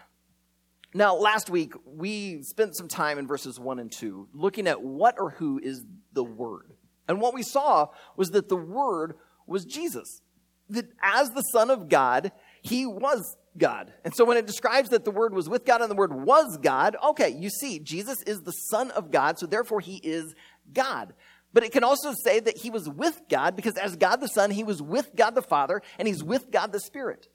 Now, 0.95 1.15
last 1.15 1.49
week, 1.49 1.75
we 1.85 2.43
spent 2.43 2.77
some 2.77 2.89
time 2.89 3.19
in 3.19 3.27
verses 3.27 3.61
1 3.61 3.79
and 3.79 3.93
2 3.93 4.29
looking 4.33 4.67
at 4.67 4.83
what 4.83 5.17
or 5.19 5.31
who 5.31 5.61
is 5.63 5.85
the 6.13 6.25
Word. 6.25 6.73
And 7.07 7.21
what 7.21 7.35
we 7.35 7.43
saw 7.43 7.89
was 8.17 8.31
that 8.31 8.49
the 8.49 8.57
Word 8.57 9.15
was 9.47 9.65
Jesus. 9.65 10.23
That 10.71 10.89
as 11.03 11.31
the 11.31 11.43
Son 11.43 11.71
of 11.71 11.89
God, 11.89 12.33
he 12.63 12.87
was 12.87 13.37
God. 13.57 13.93
And 14.05 14.15
so 14.15 14.25
when 14.25 14.37
it 14.37 14.47
describes 14.47 14.91
that 14.91 15.05
the 15.05 15.11
Word 15.11 15.35
was 15.35 15.49
with 15.49 15.65
God 15.65 15.81
and 15.81 15.91
the 15.91 15.97
Word 15.97 16.13
was 16.13 16.59
God, 16.59 16.97
okay, 17.11 17.31
you 17.31 17.51
see, 17.51 17.79
Jesus 17.79 18.23
is 18.23 18.43
the 18.43 18.53
Son 18.53 18.91
of 18.93 19.11
God, 19.11 19.39
so 19.39 19.47
therefore 19.47 19.81
he 19.81 19.97
is 19.97 20.35
God. 20.73 21.15
But 21.53 21.65
it 21.65 21.73
can 21.73 21.85
also 21.85 22.13
say 22.13 22.41
that 22.41 22.59
he 22.59 22.71
was 22.71 22.89
with 22.89 23.23
God 23.29 23.57
because 23.57 23.77
as 23.77 23.97
God 23.97 24.17
the 24.17 24.29
Son, 24.29 24.51
he 24.51 24.65
was 24.65 24.83
with 24.83 25.17
God 25.17 25.35
the 25.35 25.43
Father 25.43 25.83
and 25.99 26.07
he's 26.07 26.23
with 26.23 26.51
God 26.51 26.73
the 26.73 26.81
Spirit. 26.81 27.29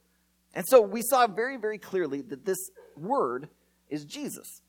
And 0.54 0.66
so 0.68 0.82
we 0.82 1.02
saw 1.02 1.26
very, 1.28 1.58
very 1.58 1.80
clearly 1.80 2.22
that 2.22 2.46
this 2.46 2.70
Word 2.96 3.50
is 3.90 4.06
Jesus. 4.06 4.62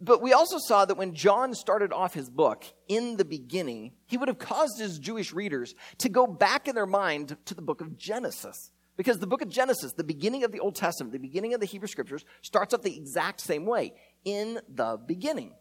But 0.00 0.22
we 0.22 0.32
also 0.32 0.58
saw 0.58 0.84
that 0.84 0.98
when 0.98 1.14
John 1.14 1.54
started 1.54 1.92
off 1.92 2.14
his 2.14 2.28
book 2.28 2.64
in 2.86 3.16
the 3.16 3.24
beginning, 3.24 3.92
he 4.06 4.16
would 4.16 4.28
have 4.28 4.38
caused 4.38 4.78
his 4.78 4.98
Jewish 4.98 5.32
readers 5.32 5.74
to 5.98 6.08
go 6.08 6.26
back 6.26 6.68
in 6.68 6.74
their 6.74 6.86
mind 6.86 7.36
to 7.46 7.54
the 7.54 7.62
book 7.62 7.80
of 7.80 7.96
Genesis. 7.96 8.70
Because 8.96 9.18
the 9.18 9.26
book 9.26 9.42
of 9.42 9.48
Genesis, 9.48 9.92
the 9.92 10.04
beginning 10.04 10.44
of 10.44 10.52
the 10.52 10.60
Old 10.60 10.74
Testament, 10.74 11.12
the 11.12 11.18
beginning 11.18 11.52
of 11.52 11.60
the 11.60 11.66
Hebrew 11.66 11.88
Scriptures, 11.88 12.24
starts 12.40 12.72
up 12.72 12.82
the 12.82 12.96
exact 12.96 13.40
same 13.40 13.66
way 13.66 13.92
in 14.24 14.60
the 14.68 14.98
beginning. 15.06 15.52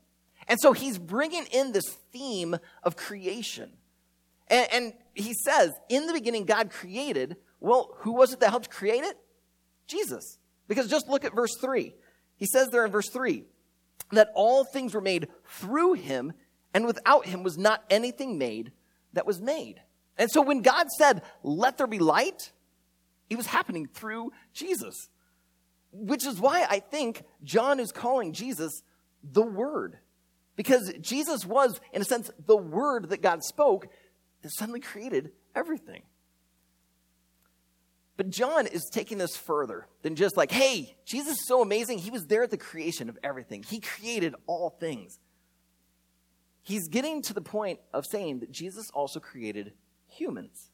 And 0.47 0.59
so 0.59 0.73
he's 0.73 0.97
bringing 0.97 1.45
in 1.47 1.71
this 1.71 1.89
theme 2.11 2.55
of 2.83 2.95
creation. 2.95 3.71
And, 4.47 4.67
and, 4.71 4.93
he 5.13 5.33
says, 5.33 5.71
in 5.87 6.07
the 6.07 6.13
beginning, 6.13 6.43
God 6.43 6.69
created. 6.69 7.37
Well, 7.61 7.95
who 7.99 8.11
was 8.11 8.33
it 8.33 8.41
that 8.41 8.49
helped 8.49 8.69
create 8.69 9.03
it? 9.03 9.17
Jesus. 9.87 10.37
Because 10.67 10.89
just 10.89 11.07
look 11.07 11.23
at 11.23 11.33
verse 11.33 11.55
3. 11.61 11.95
He 12.35 12.45
says 12.45 12.69
there 12.69 12.85
in 12.85 12.91
verse 12.91 13.09
3 13.09 13.45
that 14.11 14.29
all 14.35 14.65
things 14.65 14.93
were 14.93 15.01
made 15.01 15.29
through 15.45 15.93
him, 15.93 16.33
and 16.73 16.85
without 16.85 17.25
him 17.25 17.43
was 17.43 17.57
not 17.57 17.83
anything 17.89 18.37
made 18.37 18.71
that 19.13 19.25
was 19.25 19.41
made. 19.41 19.81
And 20.17 20.29
so 20.29 20.41
when 20.41 20.61
God 20.61 20.87
said, 20.97 21.21
let 21.41 21.77
there 21.77 21.87
be 21.87 21.99
light, 21.99 22.51
it 23.29 23.37
was 23.37 23.47
happening 23.47 23.87
through 23.87 24.31
Jesus. 24.53 25.09
Which 25.91 26.25
is 26.25 26.39
why 26.39 26.65
I 26.69 26.79
think 26.79 27.23
John 27.43 27.79
is 27.79 27.91
calling 27.91 28.33
Jesus 28.33 28.83
the 29.23 29.41
Word. 29.41 29.97
Because 30.55 30.93
Jesus 31.01 31.45
was, 31.45 31.79
in 31.93 32.01
a 32.01 32.05
sense, 32.05 32.29
the 32.45 32.57
Word 32.57 33.09
that 33.09 33.21
God 33.21 33.43
spoke 33.43 33.87
that 34.41 34.51
suddenly 34.57 34.79
created 34.79 35.31
everything. 35.55 36.03
But 38.17 38.29
John 38.29 38.65
is 38.67 38.89
taking 38.91 39.17
this 39.17 39.35
further 39.35 39.87
than 40.01 40.15
just 40.15 40.37
like, 40.37 40.51
hey, 40.51 40.95
Jesus 41.05 41.33
is 41.33 41.47
so 41.47 41.61
amazing. 41.61 41.97
He 41.97 42.11
was 42.11 42.25
there 42.27 42.43
at 42.43 42.51
the 42.51 42.57
creation 42.57 43.09
of 43.09 43.17
everything, 43.23 43.63
He 43.63 43.79
created 43.79 44.35
all 44.47 44.69
things. 44.69 45.19
He's 46.61 46.87
getting 46.87 47.21
to 47.23 47.33
the 47.33 47.41
point 47.41 47.79
of 47.93 48.05
saying 48.09 48.39
that 48.39 48.51
Jesus 48.51 48.89
also 48.91 49.19
created 49.19 49.73
humans. 50.07 50.71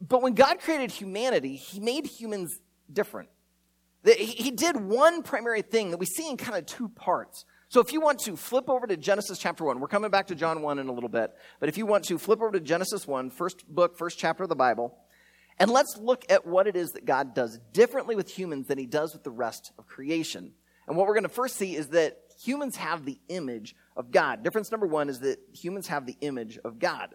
But 0.00 0.22
when 0.22 0.34
God 0.34 0.60
created 0.60 0.90
humanity, 0.90 1.56
he 1.56 1.80
made 1.80 2.06
humans 2.06 2.60
different. 2.92 3.28
He 4.04 4.50
did 4.50 4.76
one 4.76 5.22
primary 5.22 5.62
thing 5.62 5.90
that 5.90 5.96
we 5.96 6.06
see 6.06 6.28
in 6.28 6.36
kind 6.36 6.56
of 6.56 6.66
two 6.66 6.88
parts. 6.90 7.44
So 7.68 7.80
if 7.80 7.92
you 7.92 8.00
want 8.00 8.20
to 8.20 8.36
flip 8.36 8.70
over 8.70 8.86
to 8.86 8.96
Genesis 8.96 9.38
chapter 9.38 9.64
1, 9.64 9.80
we're 9.80 9.88
coming 9.88 10.10
back 10.10 10.28
to 10.28 10.36
John 10.36 10.62
1 10.62 10.78
in 10.78 10.86
a 10.86 10.92
little 10.92 11.08
bit, 11.08 11.32
but 11.58 11.68
if 11.68 11.76
you 11.76 11.84
want 11.86 12.04
to 12.04 12.18
flip 12.18 12.40
over 12.40 12.52
to 12.52 12.60
Genesis 12.60 13.08
1, 13.08 13.30
first 13.30 13.66
book, 13.66 13.98
first 13.98 14.18
chapter 14.18 14.44
of 14.44 14.48
the 14.48 14.54
Bible, 14.54 14.96
and 15.58 15.70
let's 15.70 15.96
look 15.96 16.24
at 16.30 16.46
what 16.46 16.68
it 16.68 16.76
is 16.76 16.92
that 16.92 17.04
God 17.04 17.34
does 17.34 17.58
differently 17.72 18.14
with 18.14 18.30
humans 18.30 18.68
than 18.68 18.78
he 18.78 18.86
does 18.86 19.12
with 19.12 19.24
the 19.24 19.30
rest 19.30 19.72
of 19.78 19.86
creation. 19.86 20.52
And 20.86 20.96
what 20.96 21.08
we're 21.08 21.14
going 21.14 21.24
to 21.24 21.28
first 21.28 21.56
see 21.56 21.74
is 21.74 21.88
that 21.88 22.18
humans 22.40 22.76
have 22.76 23.04
the 23.04 23.18
image 23.28 23.74
of 23.96 24.12
God. 24.12 24.44
Difference 24.44 24.70
number 24.70 24.86
one 24.86 25.08
is 25.08 25.20
that 25.20 25.38
humans 25.52 25.88
have 25.88 26.06
the 26.06 26.16
image 26.20 26.58
of 26.64 26.78
God 26.78 27.14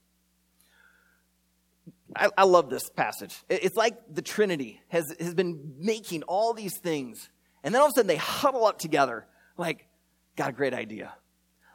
I, 2.15 2.29
I, 2.37 2.43
love 2.43 2.69
this 2.69 2.89
passage. 2.89 3.35
It's 3.49 3.75
like 3.75 3.95
the 4.13 4.21
Trinity 4.21 4.81
has, 4.89 5.15
has 5.19 5.33
been 5.33 5.75
making 5.79 6.23
all 6.23 6.53
these 6.53 6.77
things, 6.77 7.29
and 7.63 7.73
then 7.73 7.81
all 7.81 7.87
of 7.87 7.91
a 7.91 7.95
sudden 7.95 8.07
they 8.07 8.17
huddle 8.17 8.65
up 8.65 8.79
together, 8.79 9.25
like, 9.57 9.87
got 10.35 10.49
a 10.49 10.53
great 10.53 10.73
idea. 10.73 11.13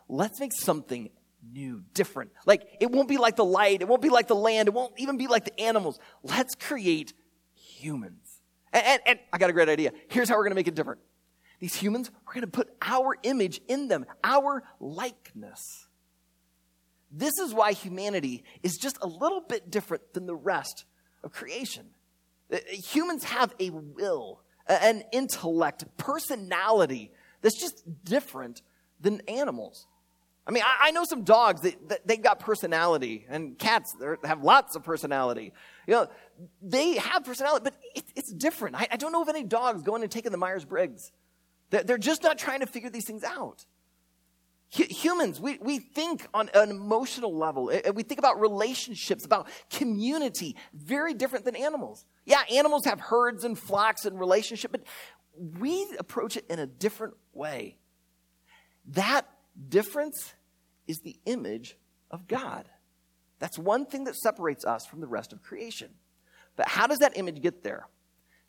Let's 0.08 0.38
make 0.40 0.52
something 0.52 1.10
new, 1.52 1.82
different. 1.94 2.32
Like, 2.44 2.66
it 2.80 2.90
won't 2.90 3.08
be 3.08 3.18
like 3.18 3.36
the 3.36 3.44
light, 3.44 3.80
it 3.80 3.88
won't 3.88 4.02
be 4.02 4.10
like 4.10 4.28
the 4.28 4.36
land, 4.36 4.68
it 4.68 4.74
won't 4.74 4.92
even 4.98 5.16
be 5.16 5.26
like 5.26 5.44
the 5.44 5.60
animals. 5.60 5.98
Let's 6.22 6.54
create 6.54 7.12
humans. 7.54 8.40
And, 8.72 8.84
and, 8.84 9.00
and 9.06 9.18
I 9.32 9.38
got 9.38 9.50
a 9.50 9.52
great 9.52 9.68
idea. 9.68 9.92
Here's 10.08 10.28
how 10.28 10.36
we're 10.36 10.48
to 10.48 10.54
make 10.54 10.68
it 10.68 10.74
different. 10.74 11.00
These 11.60 11.74
humans, 11.74 12.10
we're 12.26 12.42
to 12.42 12.46
put 12.46 12.68
our 12.82 13.16
image 13.22 13.60
in 13.68 13.88
them, 13.88 14.04
our 14.22 14.62
likeness. 14.80 15.85
This 17.16 17.38
is 17.38 17.54
why 17.54 17.72
humanity 17.72 18.44
is 18.62 18.76
just 18.76 18.98
a 19.00 19.06
little 19.06 19.40
bit 19.40 19.70
different 19.70 20.12
than 20.12 20.26
the 20.26 20.34
rest 20.34 20.84
of 21.24 21.32
creation. 21.32 21.86
Uh, 22.52 22.58
humans 22.70 23.24
have 23.24 23.54
a 23.58 23.70
will, 23.70 24.42
an 24.68 25.02
intellect, 25.12 25.84
personality 25.96 27.10
that's 27.40 27.58
just 27.58 27.82
different 28.04 28.60
than 29.00 29.22
animals. 29.28 29.86
I 30.46 30.52
mean, 30.52 30.62
I, 30.64 30.92
know 30.92 31.04
some 31.04 31.24
dogs 31.24 31.62
that, 31.62 31.88
that 31.88 32.06
they 32.06 32.18
got 32.18 32.38
personality, 32.38 33.26
and 33.28 33.58
cats 33.58 33.96
have 34.22 34.44
lots 34.44 34.76
of 34.76 34.84
personality. 34.84 35.52
You 35.88 35.94
know, 35.94 36.08
they 36.62 36.96
have 36.98 37.24
personality, 37.24 37.64
but 37.64 37.74
it, 37.96 38.04
it's 38.14 38.32
different. 38.32 38.76
I, 38.76 38.96
don't 38.96 39.10
know 39.10 39.22
of 39.22 39.28
any 39.28 39.42
dogs 39.42 39.82
going 39.82 40.02
and 40.02 40.10
taking 40.10 40.30
the 40.30 40.38
Myers 40.38 40.64
Briggs. 40.64 41.10
They're 41.70 41.98
just 41.98 42.22
not 42.22 42.38
trying 42.38 42.60
to 42.60 42.66
figure 42.66 42.90
these 42.90 43.06
things 43.06 43.24
out. 43.24 43.64
Humans, 44.70 45.40
we, 45.40 45.58
we 45.58 45.78
think 45.78 46.26
on 46.34 46.50
an 46.52 46.70
emotional 46.70 47.36
level. 47.36 47.70
and 47.70 47.94
We 47.94 48.02
think 48.02 48.18
about 48.18 48.40
relationships, 48.40 49.24
about 49.24 49.48
community, 49.70 50.56
very 50.74 51.14
different 51.14 51.44
than 51.44 51.54
animals. 51.54 52.04
Yeah, 52.24 52.42
animals 52.52 52.84
have 52.84 52.98
herds 52.98 53.44
and 53.44 53.56
flocks 53.58 54.04
and 54.04 54.18
relationship, 54.18 54.72
but 54.72 54.82
we 55.58 55.86
approach 55.98 56.36
it 56.36 56.46
in 56.50 56.58
a 56.58 56.66
different 56.66 57.14
way. 57.32 57.76
That 58.88 59.26
difference 59.68 60.34
is 60.86 61.00
the 61.00 61.16
image 61.26 61.76
of 62.10 62.26
God. 62.26 62.68
That's 63.38 63.58
one 63.58 63.86
thing 63.86 64.04
that 64.04 64.16
separates 64.16 64.64
us 64.64 64.86
from 64.86 65.00
the 65.00 65.06
rest 65.06 65.32
of 65.32 65.42
creation. 65.42 65.90
But 66.56 66.68
how 66.68 66.86
does 66.86 66.98
that 66.98 67.16
image 67.16 67.40
get 67.40 67.62
there? 67.62 67.86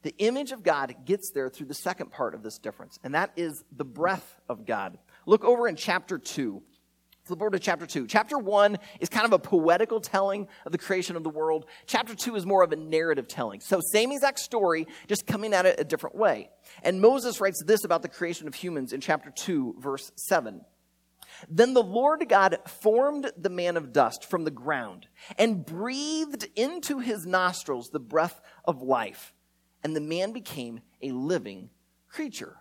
The 0.03 0.15
image 0.19 0.51
of 0.51 0.63
God 0.63 0.95
gets 1.05 1.31
there 1.31 1.49
through 1.49 1.67
the 1.67 1.73
second 1.73 2.11
part 2.11 2.35
of 2.35 2.43
this 2.43 2.57
difference, 2.57 2.99
and 3.03 3.13
that 3.15 3.31
is 3.35 3.63
the 3.75 3.83
breath 3.83 4.39
of 4.47 4.65
God. 4.65 4.97
Look 5.27 5.43
over 5.43 5.67
in 5.67 5.75
chapter 5.75 6.17
2. 6.17 6.63
Flip 7.25 7.41
over 7.41 7.51
to 7.51 7.59
chapter 7.59 7.85
2. 7.85 8.07
Chapter 8.07 8.37
1 8.37 8.77
is 9.01 9.09
kind 9.09 9.25
of 9.25 9.33
a 9.33 9.39
poetical 9.39 9.99
telling 9.99 10.47
of 10.65 10.71
the 10.71 10.77
creation 10.77 11.17
of 11.17 11.23
the 11.23 11.29
world. 11.29 11.65
Chapter 11.85 12.15
2 12.15 12.37
is 12.37 12.45
more 12.45 12.63
of 12.63 12.71
a 12.71 12.77
narrative 12.77 13.27
telling. 13.27 13.59
So, 13.59 13.81
same 13.91 14.13
exact 14.13 14.39
story, 14.39 14.87
just 15.07 15.27
coming 15.27 15.53
at 15.53 15.65
it 15.65 15.81
a 15.81 15.83
different 15.83 16.15
way. 16.15 16.49
And 16.81 17.01
Moses 17.01 17.41
writes 17.41 17.61
this 17.67 17.83
about 17.83 18.03
the 18.03 18.07
creation 18.07 18.47
of 18.47 18.55
humans 18.55 18.93
in 18.93 19.01
chapter 19.01 19.29
2, 19.29 19.75
verse 19.77 20.13
7. 20.15 20.61
Then 21.49 21.73
the 21.73 21.83
Lord 21.83 22.25
God 22.29 22.59
formed 22.65 23.29
the 23.37 23.49
man 23.49 23.75
of 23.75 23.91
dust 23.91 24.23
from 24.23 24.45
the 24.45 24.49
ground 24.49 25.07
and 25.37 25.65
breathed 25.65 26.47
into 26.55 26.99
his 26.99 27.25
nostrils 27.25 27.89
the 27.89 27.99
breath 27.99 28.39
of 28.63 28.81
life, 28.81 29.33
and 29.83 29.93
the 29.93 30.01
man 30.01 30.31
became 30.31 30.79
a 31.01 31.11
living 31.11 31.69
creature. 32.07 32.55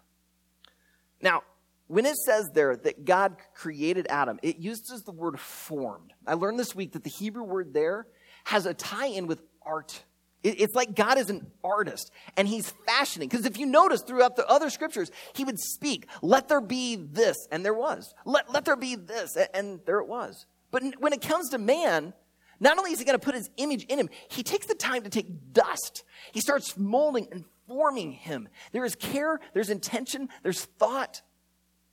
Now, 1.23 1.45
when 1.89 2.07
it 2.07 2.17
says 2.17 2.51
there 2.53 2.77
that 2.77 3.05
God 3.05 3.37
created 3.55 4.07
Adam, 4.09 4.39
it 4.43 4.59
uses 4.59 5.03
the 5.03 5.13
word 5.13 5.39
formed. 5.39 6.13
I 6.27 6.35
learned 6.35 6.59
this 6.59 6.75
week 6.75 6.93
that 6.93 7.05
the 7.05 7.11
Hebrew 7.11 7.45
word 7.45 7.73
there 7.73 8.07
has 8.45 8.67
a 8.67 8.75
tie 8.75 9.07
in 9.07 9.27
with 9.27 9.41
art. 9.63 10.05
It's 10.43 10.75
like 10.75 10.95
God 10.95 11.19
is 11.19 11.31
an 11.31 11.47
artist 11.65 12.13
and 12.37 12.47
he's 12.47 12.73
fashioning. 12.87 13.29
Because 13.29 13.47
if 13.47 13.59
you 13.59 13.67
notice 13.67 14.03
throughout 14.03 14.37
the 14.37 14.47
other 14.49 14.71
scriptures, 14.71 15.11
he 15.35 15.45
would 15.45 15.59
speak, 15.59 16.07
let 16.23 16.49
there 16.49 16.61
be 16.61 16.97
this, 16.97 17.37
and 17.51 17.65
there 17.65 17.75
was. 17.75 18.15
Let, 18.25 18.53
let 18.53 18.65
there 18.65 18.77
be 18.77 18.95
this, 18.95 19.37
and 19.55 19.81
there 19.87 19.99
it 19.99 20.07
was. 20.07 20.47
But 20.71 20.83
when 20.99 21.13
it 21.13 21.21
comes 21.21 21.51
to 21.51 21.59
man, 21.59 22.13
not 22.61 22.79
only 22.79 22.93
is 22.93 22.99
he 22.99 23.05
going 23.05 23.19
to 23.19 23.25
put 23.25 23.35
his 23.35 23.51
image 23.57 23.85
in 23.85 23.99
him, 23.99 24.09
he 24.29 24.43
takes 24.43 24.67
the 24.67 24.75
time 24.75 25.03
to 25.03 25.11
take 25.11 25.53
dust. 25.53 26.05
He 26.33 26.41
starts 26.41 26.77
molding 26.77 27.29
and 27.33 27.45
forming 27.67 28.13
him. 28.13 28.49
There 28.73 28.85
is 28.85 28.95
care, 28.95 29.41
there's 29.53 29.71
intention, 29.71 30.29
there's 30.43 30.65
thought. 30.65 31.23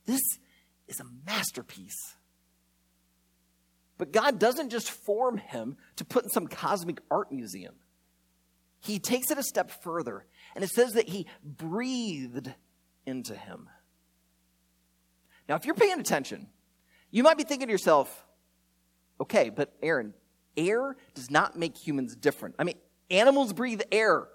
This 0.06 0.22
is 0.88 1.00
a 1.00 1.04
masterpiece. 1.26 2.16
But 3.96 4.12
God 4.12 4.38
doesn't 4.38 4.70
just 4.70 4.90
form 4.90 5.38
him 5.38 5.76
to 5.96 6.04
put 6.04 6.24
in 6.24 6.30
some 6.30 6.46
cosmic 6.46 7.00
art 7.10 7.30
museum. 7.30 7.74
He 8.80 8.98
takes 8.98 9.30
it 9.30 9.38
a 9.38 9.42
step 9.42 9.70
further, 9.82 10.26
and 10.54 10.62
it 10.62 10.70
says 10.70 10.92
that 10.92 11.08
he 11.08 11.26
breathed 11.42 12.52
into 13.06 13.34
him. 13.34 13.68
Now, 15.48 15.54
if 15.56 15.64
you're 15.64 15.74
paying 15.74 16.00
attention, 16.00 16.48
you 17.10 17.22
might 17.22 17.38
be 17.38 17.44
thinking 17.44 17.68
to 17.68 17.72
yourself, 17.72 18.26
okay, 19.20 19.48
but 19.48 19.74
Aaron, 19.82 20.12
air 20.56 20.96
does 21.14 21.30
not 21.30 21.56
make 21.56 21.76
humans 21.76 22.16
different. 22.16 22.56
I 22.58 22.64
mean, 22.64 22.76
animals 23.10 23.52
breathe 23.52 23.82
air. 23.92 24.28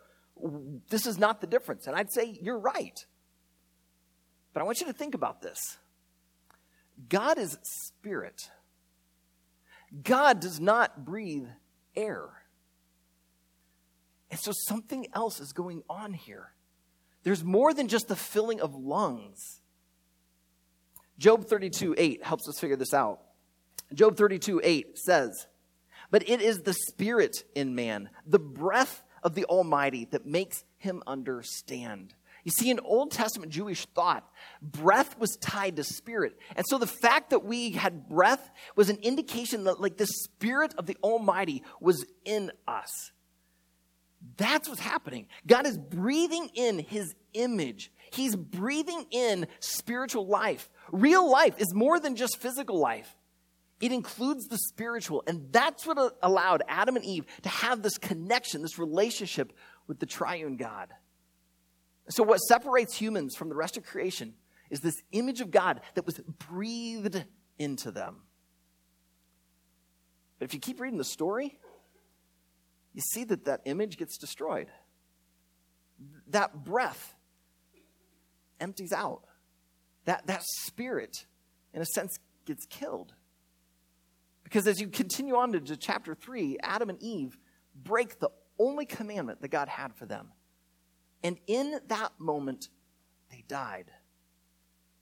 This 0.89 1.05
is 1.05 1.17
not 1.17 1.41
the 1.41 1.47
difference. 1.47 1.87
And 1.87 1.95
I'd 1.95 2.11
say 2.11 2.37
you're 2.41 2.59
right. 2.59 3.05
But 4.59 4.63
I 4.63 4.65
want 4.65 4.81
you 4.81 4.87
to 4.87 4.93
think 4.93 5.15
about 5.15 5.41
this 5.41 5.77
God 7.07 7.37
is 7.37 7.57
spirit, 7.63 8.49
God 10.03 10.41
does 10.41 10.59
not 10.59 11.05
breathe 11.05 11.47
air. 11.95 12.27
And 14.29 14.37
so 14.37 14.51
something 14.67 15.07
else 15.13 15.39
is 15.39 15.53
going 15.53 15.83
on 15.89 16.11
here. 16.11 16.51
There's 17.23 17.41
more 17.41 17.73
than 17.73 17.87
just 17.87 18.09
the 18.09 18.17
filling 18.17 18.59
of 18.59 18.75
lungs. 18.75 19.61
Job 21.17 21.45
32 21.45 21.95
8 21.97 22.25
helps 22.25 22.49
us 22.49 22.59
figure 22.59 22.75
this 22.75 22.93
out. 22.93 23.21
Job 23.93 24.17
32 24.17 24.59
8 24.61 24.97
says, 24.97 25.47
But 26.11 26.27
it 26.27 26.41
is 26.41 26.63
the 26.63 26.73
spirit 26.73 27.45
in 27.55 27.75
man, 27.75 28.09
the 28.25 28.39
breath 28.39 29.03
of 29.23 29.35
the 29.35 29.45
Almighty, 29.45 30.03
that 30.11 30.25
makes 30.25 30.65
him 30.77 31.01
understand. 31.07 32.13
You 32.49 32.63
see, 32.63 32.71
in 32.71 32.79
Old 32.79 33.11
Testament 33.11 33.51
Jewish 33.51 33.85
thought, 33.85 34.27
breath 34.59 35.19
was 35.19 35.37
tied 35.37 35.75
to 35.75 35.83
spirit. 35.83 36.35
And 36.55 36.65
so 36.67 36.79
the 36.79 36.87
fact 36.87 37.29
that 37.29 37.45
we 37.45 37.73
had 37.73 38.09
breath 38.09 38.49
was 38.75 38.89
an 38.89 38.97
indication 39.03 39.65
that, 39.65 39.79
like, 39.79 39.97
the 39.97 40.07
spirit 40.07 40.73
of 40.75 40.87
the 40.87 40.97
Almighty 41.03 41.61
was 41.79 42.03
in 42.25 42.51
us. 42.67 43.11
That's 44.37 44.67
what's 44.67 44.81
happening. 44.81 45.27
God 45.45 45.67
is 45.67 45.77
breathing 45.77 46.49
in 46.55 46.79
his 46.79 47.13
image. 47.33 47.91
He's 48.11 48.35
breathing 48.35 49.05
in 49.11 49.45
spiritual 49.59 50.25
life. 50.25 50.71
Real 50.91 51.29
life 51.29 51.53
is 51.59 51.71
more 51.75 51.99
than 51.99 52.15
just 52.15 52.37
physical 52.37 52.79
life. 52.79 53.15
It 53.79 53.91
includes 53.91 54.47
the 54.47 54.57
spiritual. 54.57 55.23
And 55.27 55.51
that's 55.51 55.85
what 55.85 56.17
allowed 56.23 56.63
Adam 56.67 56.95
and 56.95 57.05
Eve 57.05 57.27
to 57.43 57.49
have 57.49 57.83
this 57.83 57.99
connection, 57.99 58.63
this 58.63 58.79
relationship 58.79 59.53
with 59.85 59.99
the 59.99 60.07
triune 60.07 60.57
God. 60.57 60.89
So, 62.09 62.23
what 62.23 62.37
separates 62.37 62.95
humans 62.95 63.35
from 63.35 63.49
the 63.49 63.55
rest 63.55 63.77
of 63.77 63.85
creation 63.85 64.33
is 64.69 64.81
this 64.81 65.01
image 65.11 65.41
of 65.41 65.51
God 65.51 65.81
that 65.95 66.05
was 66.05 66.19
breathed 66.49 67.23
into 67.57 67.91
them. 67.91 68.17
But 70.37 70.45
if 70.45 70.53
you 70.53 70.59
keep 70.59 70.79
reading 70.79 70.97
the 70.97 71.03
story, 71.03 71.59
you 72.93 73.01
see 73.01 73.23
that 73.25 73.45
that 73.45 73.61
image 73.65 73.97
gets 73.97 74.17
destroyed. 74.17 74.67
That 76.27 76.63
breath 76.63 77.15
empties 78.59 78.93
out. 78.93 79.23
That, 80.05 80.25
that 80.27 80.41
spirit, 80.43 81.25
in 81.73 81.81
a 81.81 81.85
sense, 81.85 82.17
gets 82.45 82.65
killed. 82.65 83.13
Because 84.43 84.65
as 84.65 84.79
you 84.79 84.87
continue 84.87 85.35
on 85.35 85.51
to, 85.51 85.77
chapter 85.77 86.15
3, 86.15 86.57
Adam 86.63 86.89
and 86.89 87.01
Eve 87.03 87.37
break 87.75 88.19
the 88.19 88.29
only 88.57 88.85
commandment 88.85 89.41
that 89.41 89.49
God 89.49 89.67
had 89.67 89.93
for 89.93 90.05
them 90.05 90.29
and 91.23 91.37
in 91.47 91.79
that 91.87 92.13
moment, 92.19 92.69
they 93.29 93.43
died. 93.47 93.91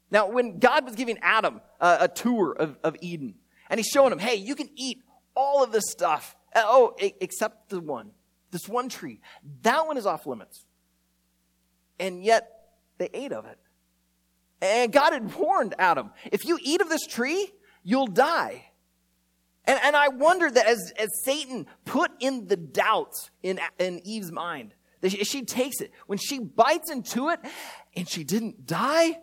Now, 0.10 0.30
when 0.30 0.60
God 0.60 0.86
was 0.86 0.96
giving 0.96 1.18
Adam 1.22 1.62
a, 1.80 1.98
a 2.02 2.08
tour 2.08 2.54
of, 2.54 2.78
of 2.84 2.96
Eden, 3.02 3.36
and 3.70 3.80
he's 3.80 3.88
showing 3.88 4.12
him, 4.12 4.20
hey, 4.20 4.36
you 4.36 4.56
can 4.56 4.70
eat 4.76 5.04
all 5.36 5.64
of 5.64 5.72
this 5.72 5.84
stuff. 5.90 6.36
Uh, 6.56 6.64
oh, 6.66 6.96
except 7.00 7.70
the 7.70 7.80
one, 7.82 8.12
this 8.52 8.68
one 8.68 8.90
tree. 8.90 9.20
That 9.64 9.86
one 9.86 9.98
is 9.98 10.06
off 10.06 10.26
limits. 10.26 10.66
and 12.00 12.24
yet 12.24 12.70
they 12.98 13.10
ate 13.14 13.32
of 13.32 13.46
it. 13.46 13.58
And 14.62 14.92
God 14.92 15.14
had 15.14 15.36
warned 15.36 15.76
Adam 15.78 16.12
if 16.32 16.46
you 16.46 16.58
eat 16.62 16.82
of 16.82 16.90
this 16.90 17.06
tree, 17.06 17.52
you'll 17.84 18.08
die. 18.08 18.66
And, 19.66 19.80
and 19.84 19.96
I 19.96 20.08
wonder 20.08 20.50
that 20.50 20.66
as, 20.66 20.94
as 20.98 21.10
Satan 21.24 21.68
put 21.86 22.12
in 22.20 22.48
the 22.48 22.58
doubts 22.58 23.30
in, 23.44 23.60
in 23.78 24.02
Eve's 24.06 24.32
mind, 24.32 24.74
she, 25.06 25.44
takes 25.44 25.82
it, 25.82 25.92
when 26.08 26.18
she 26.18 26.40
bites 26.40 26.90
into 26.92 27.30
it 27.30 27.40
and 27.96 28.08
she 28.08 28.24
didn't 28.24 28.66
die, 28.66 29.18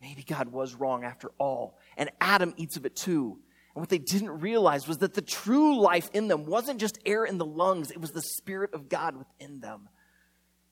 maybe 0.00 0.22
God 0.22 0.48
was 0.48 0.74
wrong 0.74 1.04
after 1.04 1.30
all. 1.38 1.78
And 1.96 2.10
Adam 2.20 2.54
eats 2.56 2.76
of 2.76 2.86
it 2.86 2.96
too. 2.96 3.38
And 3.74 3.82
what 3.82 3.88
they 3.88 3.98
didn't 3.98 4.40
realize 4.40 4.88
was 4.88 4.98
that 4.98 5.14
the 5.14 5.22
true 5.22 5.80
life 5.80 6.10
in 6.12 6.28
them 6.28 6.46
wasn't 6.46 6.80
just 6.80 6.98
air 7.06 7.24
in 7.24 7.38
the 7.38 7.44
lungs, 7.44 7.90
it 7.90 8.00
was 8.00 8.10
the 8.10 8.22
Spirit 8.22 8.74
of 8.74 8.88
God 8.88 9.16
within 9.16 9.60
them. 9.60 9.88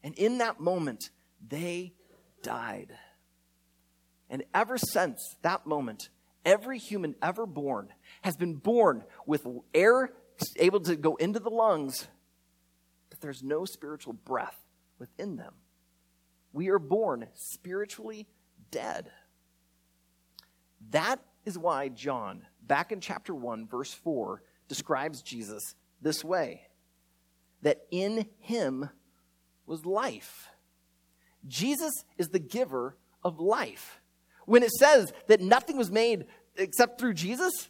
And 0.03 0.15
in 0.15 0.39
that 0.39 0.61
moment, 0.61 1.11
they 1.47 1.93
died. 2.43 2.93
And 4.29 4.45
ever 4.55 4.77
since 4.77 5.37
that 5.43 5.67
moment, 5.67 6.09
every 6.45 6.79
human 6.79 7.15
ever 7.23 7.47
born 7.47 7.89
has 8.23 8.37
been 8.37 8.55
born 8.55 9.05
with 9.27 9.47
air 9.75 10.13
able 10.57 10.81
to 10.81 10.97
go 10.97 11.17
into 11.17 11.39
the 11.39 11.51
lungs, 11.51 12.09
there's 13.17 13.43
no 13.43 13.65
spiritual 13.65 14.13
breath 14.13 14.59
within 14.99 15.37
them. 15.37 15.55
We 16.53 16.69
are 16.69 16.79
born 16.79 17.27
spiritually 17.35 18.27
dead. 18.71 19.11
That 20.91 21.21
is 21.45 21.59
why 21.59 21.89
John, 21.89 22.47
back 22.63 22.93
in 22.93 23.01
chapter 23.01 23.35
1, 23.35 23.67
verse 23.67 23.93
4, 23.93 24.43
describes 24.69 25.23
Jesus 25.23 25.75
this 26.01 26.25
way 26.25 26.63
that 27.63 27.87
in 27.91 28.27
him 28.39 28.89
was 29.67 29.85
life. 29.85 30.49
Jesus 31.47 31.93
is 32.19 32.29
the 32.29 32.39
giver 32.39 32.97
of 33.23 33.41
life. 33.41 34.01
When 34.45 34.63
it 34.63 34.71
says 34.71 35.13
that 35.27 35.41
nothing 35.41 35.77
was 35.77 35.91
made 35.91 36.27
except 36.57 37.01
through 37.01 37.15
Jesus, 37.15 37.69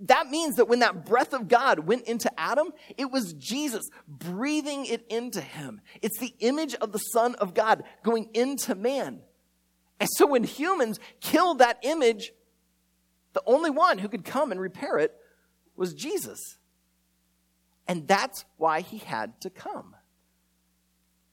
that 0.00 0.28
means 0.30 0.56
that 0.56 0.68
when 0.68 0.78
that 0.80 1.04
breath 1.04 1.34
of 1.34 1.48
God 1.48 1.80
went 1.80 2.04
into 2.04 2.30
Adam, 2.40 2.72
it 2.96 3.10
was 3.10 3.34
Jesus 3.34 3.88
breathing 4.08 4.86
it 4.86 5.04
into 5.10 5.40
him. 5.40 5.80
It's 6.00 6.18
the 6.18 6.34
image 6.38 6.74
of 6.74 6.92
the 6.92 6.98
Son 6.98 7.34
of 7.36 7.54
God 7.54 7.84
going 8.02 8.30
into 8.32 8.74
man. 8.74 9.20
And 9.98 10.08
so 10.16 10.26
when 10.26 10.44
humans 10.44 10.98
killed 11.20 11.58
that 11.58 11.78
image, 11.82 12.32
the 13.34 13.42
only 13.46 13.70
one 13.70 13.98
who 13.98 14.08
could 14.08 14.24
come 14.24 14.50
and 14.50 14.60
repair 14.60 14.98
it 14.98 15.14
was 15.76 15.92
Jesus. 15.92 16.58
And 17.86 18.08
that's 18.08 18.44
why 18.56 18.80
he 18.80 18.98
had 18.98 19.38
to 19.42 19.50
come. 19.50 19.94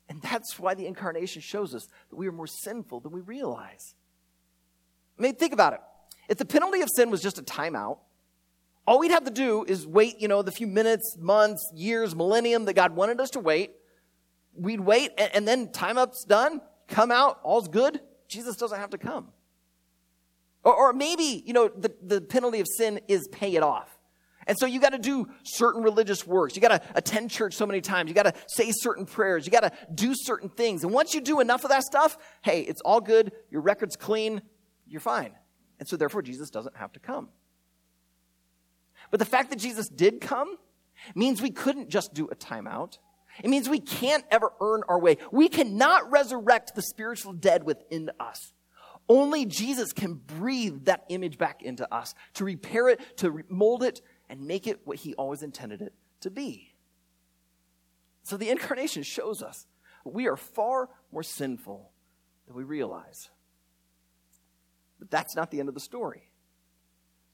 And 0.10 0.22
that's 0.22 0.60
why 0.60 0.74
the 0.74 0.86
incarnation 0.88 1.42
shows 1.42 1.74
us 1.74 1.88
that 2.10 2.16
we 2.16 2.28
are 2.28 2.32
more 2.32 2.48
sinful 2.48 3.00
than 3.00 3.12
we 3.12 3.22
realize. 3.22 3.96
I 5.18 5.22
mean, 5.22 5.36
think 5.36 5.54
about 5.54 5.74
it. 5.74 5.82
If 6.30 6.38
the 6.38 6.46
penalty 6.46 6.82
of 6.82 6.90
sin 6.96 7.10
was 7.10 7.22
just 7.22 7.40
a 7.40 7.44
timeout, 7.44 8.00
all 8.88 9.00
we'd 9.00 9.12
have 9.12 9.26
to 9.26 9.32
do 9.32 9.66
is 9.68 9.86
wait, 9.86 10.20
you 10.20 10.30
know, 10.30 10.42
the 10.42 10.52
few 10.52 10.66
minutes, 10.66 11.18
months, 11.20 11.70
years, 11.76 12.16
millennium 12.16 12.66
that 12.66 12.74
God 12.74 12.96
wanted 12.96 13.20
us 13.20 13.30
to 13.32 13.40
wait. 13.40 13.72
We'd 14.56 14.80
wait, 14.80 15.12
and, 15.18 15.30
and 15.36 15.48
then 15.48 15.72
time 15.72 15.98
up's 15.98 16.24
done, 16.24 16.62
come 16.88 17.12
out, 17.12 17.40
all's 17.44 17.68
good. 17.68 18.00
Jesus 18.30 18.56
doesn't 18.56 18.80
have 18.80 18.92
to 18.92 18.98
come. 18.98 19.28
Or, 20.64 20.74
or 20.74 20.94
maybe, 20.94 21.44
you 21.46 21.54
know, 21.54 21.68
the, 21.68 21.94
the 22.02 22.22
penalty 22.22 22.62
of 22.62 22.68
sin 22.78 23.02
is 23.10 23.28
pay 23.28 23.56
it 23.56 23.62
off. 23.62 23.98
And 24.48 24.58
so 24.58 24.66
you 24.66 24.80
got 24.80 24.92
to 24.92 24.98
do 24.98 25.28
certain 25.44 25.84
religious 25.84 26.26
works. 26.26 26.56
You 26.56 26.62
got 26.62 26.70
to 26.70 26.82
attend 26.96 27.30
church 27.30 27.54
so 27.54 27.66
many 27.66 27.82
times. 27.82 28.08
You 28.08 28.16
got 28.16 28.24
to 28.24 28.34
say 28.48 28.72
certain 28.72 29.06
prayers. 29.06 29.46
You 29.46 29.52
got 29.52 29.64
to 29.64 29.72
do 29.94 30.14
certain 30.16 30.48
things. 30.48 30.86
And 30.86 30.94
once 30.94 31.14
you 31.14 31.20
do 31.20 31.42
enough 31.42 31.66
of 31.66 31.70
that 31.72 31.84
stuff, 31.84 32.18
hey, 32.42 32.62
it's 32.62 32.80
all 32.82 33.02
good. 33.02 33.34
Your 33.52 33.60
record's 33.60 33.98
clean. 33.98 34.42
You're 34.88 35.02
fine. 35.02 35.34
And 35.80 35.88
so 35.88 35.98
therefore, 35.98 36.22
Jesus 36.22 36.50
doesn't 36.50 36.78
have 36.78 36.94
to 36.94 37.00
come. 37.00 37.28
But 39.12 39.20
the 39.20 39.26
fact 39.26 39.50
that 39.50 39.60
Jesus 39.60 39.90
did 39.90 40.22
come 40.22 40.58
means 41.16 41.42
we 41.42 41.52
couldn't 41.52 41.90
just 41.90 42.14
do 42.14 42.28
a 42.28 42.36
timeout. 42.36 42.98
It 43.44 43.50
means 43.50 43.70
we 43.70 43.80
can't 43.80 44.26
ever 44.32 44.52
earn 44.60 44.82
our 44.88 45.00
way. 45.00 45.18
We 45.32 45.48
cannot 45.48 46.12
resurrect 46.12 46.76
the 46.76 46.82
spiritual 46.82 47.34
dead 47.34 47.64
within 47.64 48.10
us. 48.20 48.54
Only 49.10 49.46
Jesus 49.46 49.94
can 49.94 50.16
breathe 50.16 50.86
that 50.86 51.06
image 51.10 51.38
back 51.38 51.62
into 51.62 51.92
us 51.94 52.14
to 52.34 52.44
repair 52.44 52.90
it, 52.90 53.18
to 53.18 53.44
mold 53.48 53.84
it, 53.84 54.02
and 54.30 54.46
make 54.46 54.68
it 54.68 54.82
what 54.86 54.98
he 54.98 55.14
always 55.14 55.44
intended 55.44 55.82
it 55.82 55.94
to 56.22 56.30
be. 56.30 56.74
So 58.24 58.36
the 58.36 58.50
incarnation 58.50 59.04
shows 59.04 59.42
us 59.42 59.66
we 60.04 60.28
are 60.28 60.36
far 60.36 60.90
more 61.12 61.24
sinful 61.24 61.92
than 62.46 62.56
we 62.56 62.64
realize. 62.64 63.30
But 65.00 65.12
that's 65.12 65.36
not 65.36 65.52
the 65.52 65.60
end 65.60 65.70
of 65.70 65.76
the 65.76 65.82
story. 65.82 66.27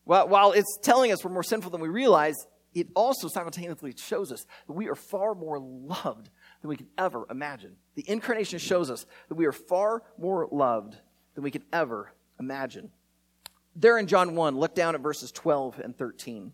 While 0.05 0.51
it's 0.51 0.77
telling 0.81 1.11
us 1.11 1.23
we're 1.23 1.31
more 1.31 1.43
sinful 1.43 1.71
than 1.71 1.81
we 1.81 1.89
realize, 1.89 2.35
it 2.73 2.87
also 2.95 3.27
simultaneously 3.27 3.93
shows 3.97 4.31
us 4.31 4.45
that 4.67 4.73
we 4.73 4.87
are 4.87 4.95
far 4.95 5.35
more 5.35 5.59
loved 5.59 6.29
than 6.61 6.69
we 6.69 6.75
could 6.75 6.89
ever 6.97 7.25
imagine. 7.29 7.75
The 7.95 8.09
incarnation 8.09 8.59
shows 8.59 8.89
us 8.89 9.05
that 9.29 9.35
we 9.35 9.45
are 9.45 9.51
far 9.51 10.03
more 10.17 10.47
loved 10.51 10.97
than 11.35 11.43
we 11.43 11.51
could 11.51 11.65
ever 11.71 12.13
imagine. 12.39 12.91
There 13.75 13.97
in 13.97 14.07
John 14.07 14.35
1, 14.35 14.57
look 14.57 14.75
down 14.75 14.95
at 14.95 15.01
verses 15.01 15.31
12 15.31 15.79
and 15.79 15.97
13. 15.97 16.53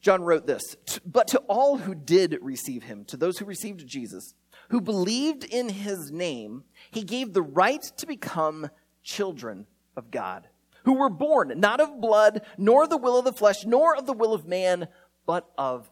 John 0.00 0.22
wrote 0.22 0.46
this 0.46 0.76
But 1.04 1.28
to 1.28 1.38
all 1.40 1.78
who 1.78 1.94
did 1.94 2.38
receive 2.40 2.84
him, 2.84 3.04
to 3.06 3.16
those 3.16 3.38
who 3.38 3.44
received 3.44 3.86
Jesus, 3.86 4.34
who 4.70 4.80
believed 4.80 5.44
in 5.44 5.68
his 5.68 6.10
name, 6.10 6.64
he 6.90 7.02
gave 7.02 7.32
the 7.32 7.42
right 7.42 7.82
to 7.98 8.06
become 8.06 8.70
children 9.02 9.66
of 9.96 10.10
God, 10.10 10.48
who 10.84 10.94
were 10.94 11.10
born 11.10 11.52
not 11.56 11.80
of 11.80 12.00
blood, 12.00 12.42
nor 12.58 12.86
the 12.86 12.96
will 12.96 13.18
of 13.18 13.24
the 13.24 13.32
flesh, 13.32 13.64
nor 13.64 13.96
of 13.96 14.06
the 14.06 14.12
will 14.12 14.32
of 14.32 14.46
man, 14.46 14.88
but 15.26 15.50
of 15.56 15.90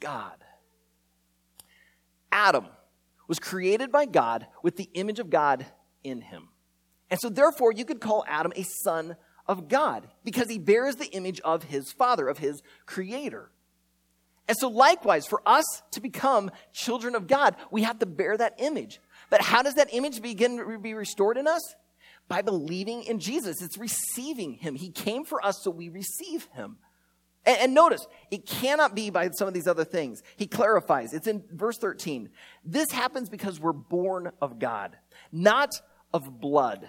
God. 0.00 0.36
Adam 2.32 2.66
was 3.28 3.38
created 3.38 3.92
by 3.92 4.06
God 4.06 4.46
with 4.62 4.76
the 4.76 4.88
image 4.94 5.18
of 5.18 5.30
God 5.30 5.66
in 6.02 6.20
him. 6.20 6.48
And 7.10 7.20
so, 7.20 7.28
therefore, 7.28 7.72
you 7.72 7.84
could 7.84 8.00
call 8.00 8.24
Adam 8.28 8.52
a 8.54 8.62
son 8.62 9.16
of 9.46 9.68
God 9.68 10.08
because 10.24 10.48
he 10.48 10.58
bears 10.58 10.96
the 10.96 11.08
image 11.08 11.40
of 11.40 11.64
his 11.64 11.92
father, 11.92 12.28
of 12.28 12.38
his 12.38 12.62
creator. 12.86 13.50
And 14.46 14.56
so, 14.56 14.68
likewise, 14.68 15.26
for 15.26 15.42
us 15.46 15.64
to 15.92 16.00
become 16.00 16.50
children 16.72 17.14
of 17.14 17.26
God, 17.26 17.56
we 17.70 17.82
have 17.82 17.98
to 18.00 18.06
bear 18.06 18.36
that 18.36 18.54
image. 18.58 19.00
But 19.28 19.40
how 19.40 19.62
does 19.62 19.74
that 19.74 19.92
image 19.92 20.22
begin 20.22 20.56
to 20.56 20.78
be 20.78 20.94
restored 20.94 21.36
in 21.36 21.46
us? 21.46 21.62
By 22.30 22.42
believing 22.42 23.02
in 23.02 23.18
Jesus. 23.18 23.60
It's 23.60 23.76
receiving 23.76 24.54
him. 24.54 24.76
He 24.76 24.90
came 24.90 25.24
for 25.24 25.44
us, 25.44 25.64
so 25.64 25.70
we 25.72 25.88
receive 25.88 26.44
him. 26.54 26.76
And, 27.44 27.58
and, 27.58 27.74
notice, 27.74 28.06
it 28.30 28.46
cannot 28.46 28.94
be 28.94 29.10
by 29.10 29.30
some 29.30 29.48
of 29.48 29.54
these 29.54 29.66
other 29.66 29.84
things. 29.84 30.22
He 30.36 30.46
clarifies. 30.46 31.12
It's 31.12 31.26
in 31.26 31.42
verse 31.50 31.76
13. 31.76 32.28
This 32.64 32.92
happens 32.92 33.28
because 33.28 33.58
we're 33.58 33.72
born 33.72 34.30
of 34.40 34.60
God, 34.60 34.96
not 35.32 35.80
of 36.14 36.40
blood. 36.40 36.88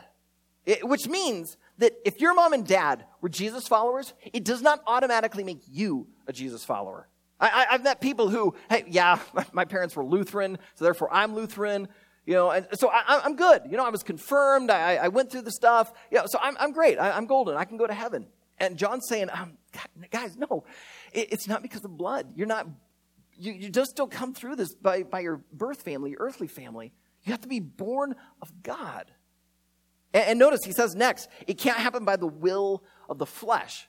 It, 0.67 0.88
which 0.88 1.08
means 1.08 1.58
that 1.80 1.93
if 2.06 2.21
your 2.21 2.36
mom 2.36 2.54
and 2.54 2.67
dad 2.67 3.06
were 3.21 3.30
Jesus 3.30 3.67
followers, 3.67 4.13
it 4.32 4.43
does 4.43 4.62
not 4.62 4.84
automatically 4.86 5.43
make 5.43 5.62
you 5.67 6.08
a 6.27 6.34
Jesus 6.34 6.63
follower. 6.63 7.08
I, 7.39 7.65
have 7.71 7.84
met 7.84 7.99
people 7.99 8.30
who, 8.30 8.54
hey, 8.69 8.86
yeah, 8.88 9.17
my 9.51 9.65
parents 9.65 9.95
were 9.95 10.06
Lutheran, 10.06 10.60
so 10.75 10.86
therefore 10.86 11.12
I'm 11.12 11.34
Lutheran. 11.34 11.88
You 12.26 12.36
know, 12.36 12.52
and 12.52 12.68
so 12.74 12.90
I, 12.90 13.26
am 13.26 13.36
good. 13.36 13.64
You 13.70 13.78
know, 13.78 13.86
I 13.86 13.90
was 13.90 14.04
confirmed. 14.04 14.70
I, 14.70 14.96
I 14.96 15.08
went 15.08 15.32
through 15.32 15.42
the 15.42 15.52
stuff. 15.52 15.92
Yeah, 16.12 16.20
you 16.20 16.24
know, 16.24 16.28
so 16.28 16.40
I'm, 16.42 16.56
I'm 16.60 16.72
great. 16.72 17.00
I, 17.00 17.18
am 17.18 17.26
golden. 17.26 17.58
I 17.58 17.66
can 17.66 17.78
go 17.78 17.88
to 17.88 17.94
heaven. 17.94 18.28
And 18.60 18.78
John's 18.78 19.08
saying, 19.08 19.30
um, 19.34 19.58
guys, 20.12 20.38
no, 20.38 20.64
it, 21.14 21.30
it's 21.32 21.48
not 21.48 21.64
because 21.64 21.84
of 21.84 21.98
blood. 21.98 22.34
You're 22.36 22.48
not, 22.48 22.68
you, 23.36 23.54
you 23.54 23.70
just 23.70 23.96
don't 23.96 24.12
come 24.12 24.36
through 24.36 24.56
this 24.56 24.76
by, 24.76 25.02
by 25.02 25.22
your 25.22 25.42
birth 25.52 25.82
family, 25.82 26.12
your 26.12 26.20
earthly 26.20 26.48
family. 26.48 26.94
You 27.24 27.32
have 27.32 27.42
to 27.42 27.48
be 27.48 27.60
born 27.60 28.16
of 28.42 28.52
God. 28.62 29.12
And, 30.14 30.24
and 30.26 30.40
notice 30.40 30.60
he 30.64 30.74
says 30.74 30.94
next, 30.94 31.28
it 31.48 31.58
can't 31.58 31.78
happen 31.78 32.06
by 32.06 32.18
the 32.18 32.28
will 32.28 32.84
of 33.10 33.18
the 33.18 33.26
flesh. 33.26 33.88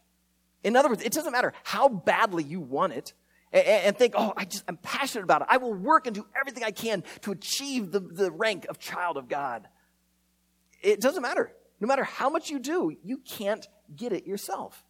In 0.65 0.75
other 0.75 0.89
words, 0.89 1.03
it 1.03 1.13
doesn't 1.13 1.33
matter 1.33 1.53
how 1.65 1.89
badly 1.89 2.45
you 2.45 2.61
want 2.61 2.95
it 2.95 3.13
and, 3.53 3.67
and 3.67 3.97
think, 3.97 4.15
oh, 4.17 4.33
I 4.37 4.45
just, 4.45 4.65
I'm 4.69 4.77
passionate 4.79 5.25
about 5.25 5.43
it. 5.43 5.49
I 5.51 5.59
will 5.59 5.75
work 5.75 6.07
and 6.07 6.15
do 6.15 6.27
everything 6.39 6.65
I 6.65 6.71
can 6.71 7.05
to 7.23 7.33
achieve 7.33 7.91
the, 7.91 8.01
the 8.01 8.31
rank 8.31 8.67
of 8.69 8.79
child 8.79 9.17
of 9.17 9.29
God. 9.29 9.69
It 10.83 11.01
doesn't 11.01 11.23
matter. 11.23 11.53
No 11.81 11.87
matter 11.87 12.05
how 12.05 12.31
much 12.31 12.51
you 12.51 12.59
do, 12.59 12.97
you 13.03 13.19
can't 13.19 13.67
get 13.95 14.13
it 14.13 14.27
yourself. 14.27 14.85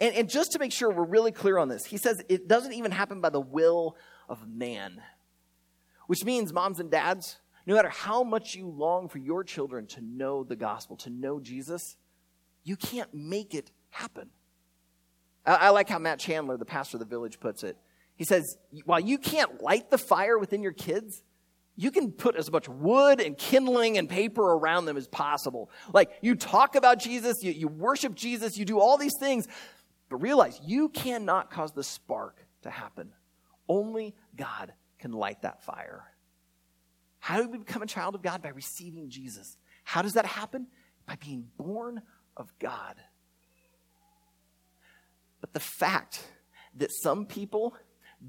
And, 0.00 0.14
and 0.14 0.28
just 0.28 0.52
to 0.52 0.58
make 0.58 0.72
sure 0.72 0.90
we're 0.90 1.04
really 1.04 1.32
clear 1.32 1.58
on 1.58 1.68
this, 1.68 1.84
he 1.84 1.96
says 1.96 2.22
it 2.28 2.48
doesn't 2.48 2.72
even 2.72 2.92
happen 2.92 3.20
by 3.20 3.30
the 3.30 3.40
will 3.40 3.96
of 4.28 4.48
man, 4.48 5.02
which 6.06 6.24
means 6.24 6.52
moms 6.52 6.80
and 6.80 6.90
dads, 6.90 7.38
no 7.66 7.74
matter 7.74 7.90
how 7.90 8.22
much 8.22 8.54
you 8.54 8.68
long 8.68 9.08
for 9.08 9.18
your 9.18 9.44
children 9.44 9.86
to 9.88 10.00
know 10.00 10.44
the 10.44 10.56
gospel, 10.56 10.96
to 10.96 11.10
know 11.10 11.40
Jesus, 11.40 11.96
you 12.64 12.76
can't 12.76 13.12
make 13.12 13.54
it 13.54 13.70
happen. 13.90 14.30
I, 15.48 15.54
I 15.54 15.68
like 15.70 15.88
how 15.88 15.98
Matt 15.98 16.18
Chandler, 16.18 16.56
the 16.56 16.64
pastor 16.64 16.96
of 16.96 17.00
the 17.00 17.06
village, 17.06 17.40
puts 17.40 17.64
it. 17.64 17.76
He 18.14 18.24
says, 18.24 18.56
while 18.84 19.00
you 19.00 19.16
can't 19.18 19.62
light 19.62 19.90
the 19.90 19.98
fire 19.98 20.38
within 20.38 20.62
your 20.62 20.72
kids, 20.72 21.22
you 21.76 21.92
can 21.92 22.10
put 22.10 22.34
as 22.34 22.50
much 22.50 22.68
wood 22.68 23.20
and 23.20 23.38
kindling 23.38 23.96
and 23.98 24.08
paper 24.08 24.42
around 24.42 24.86
them 24.86 24.96
as 24.96 25.06
possible. 25.06 25.70
Like 25.94 26.10
you 26.20 26.34
talk 26.34 26.74
about 26.74 26.98
Jesus, 26.98 27.42
you, 27.42 27.52
you 27.52 27.68
worship 27.68 28.16
Jesus, 28.16 28.58
you 28.58 28.64
do 28.64 28.80
all 28.80 28.98
these 28.98 29.14
things, 29.20 29.46
but 30.08 30.16
realize 30.16 30.60
you 30.64 30.88
cannot 30.88 31.50
cause 31.50 31.72
the 31.72 31.84
spark 31.84 32.44
to 32.62 32.70
happen. 32.70 33.12
Only 33.68 34.16
God 34.36 34.72
can 34.98 35.12
light 35.12 35.42
that 35.42 35.62
fire. 35.62 36.02
How 37.20 37.40
do 37.40 37.48
we 37.48 37.58
become 37.58 37.82
a 37.82 37.86
child 37.86 38.16
of 38.16 38.22
God? 38.22 38.42
By 38.42 38.48
receiving 38.48 39.08
Jesus. 39.08 39.56
How 39.84 40.02
does 40.02 40.14
that 40.14 40.26
happen? 40.26 40.66
By 41.06 41.16
being 41.16 41.46
born 41.56 42.02
of 42.36 42.52
God. 42.58 42.96
But 45.40 45.52
the 45.52 45.60
fact 45.60 46.26
that 46.76 46.90
some 46.92 47.26
people 47.26 47.74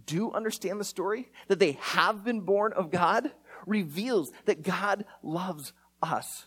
do 0.06 0.32
understand 0.32 0.80
the 0.80 0.86
story, 0.86 1.32
that 1.48 1.60
they 1.60 1.74
have 1.82 2.24
been 2.24 2.42
born 2.42 2.74
of 2.74 2.92
God, 2.92 3.32
reveals 3.66 4.32
that 4.46 4.62
God 4.62 5.06
loves 5.24 5.74
us. 6.02 6.46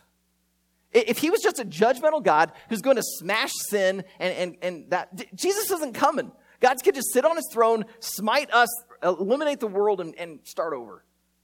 If 0.91 1.17
he 1.17 1.29
was 1.29 1.41
just 1.41 1.59
a 1.59 1.65
judgmental 1.65 2.23
God 2.23 2.51
who's 2.69 2.81
going 2.81 2.97
to 2.97 3.03
smash 3.03 3.51
sin 3.69 4.03
and, 4.19 4.33
and, 4.33 4.57
and 4.61 4.89
that, 4.91 5.35
Jesus 5.35 5.71
isn't 5.71 5.93
coming. 5.93 6.31
God 6.59 6.81
could 6.83 6.95
just 6.95 7.11
sit 7.11 7.25
on 7.25 7.35
his 7.35 7.49
throne, 7.51 7.83
smite 7.99 8.51
us, 8.53 8.69
eliminate 9.01 9.59
the 9.59 9.67
world, 9.67 9.99
and, 9.99 10.15
and 10.17 10.39
start 10.43 10.73
over. 10.73 11.03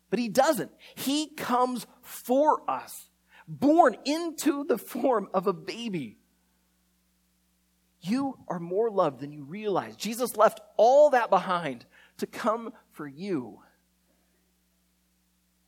But 0.10 0.20
he 0.20 0.30
doesn't. 0.30 0.72
He 0.96 1.28
comes 1.36 1.86
for 2.02 2.62
us, 2.70 3.10
born 3.48 3.98
into 4.06 4.64
the 4.64 4.78
form 4.78 5.28
of 5.34 5.46
a 5.48 5.54
baby. 5.54 6.19
You 8.02 8.38
are 8.48 8.60
more 8.60 8.90
loved 8.90 9.20
than 9.20 9.32
you 9.32 9.44
realize. 9.44 9.96
Jesus 9.96 10.38
left 10.38 10.62
all 10.78 11.10
that 11.10 11.30
behind 11.30 11.86
to 12.18 12.28
come 12.28 12.72
for 12.92 13.08
you. 13.08 13.60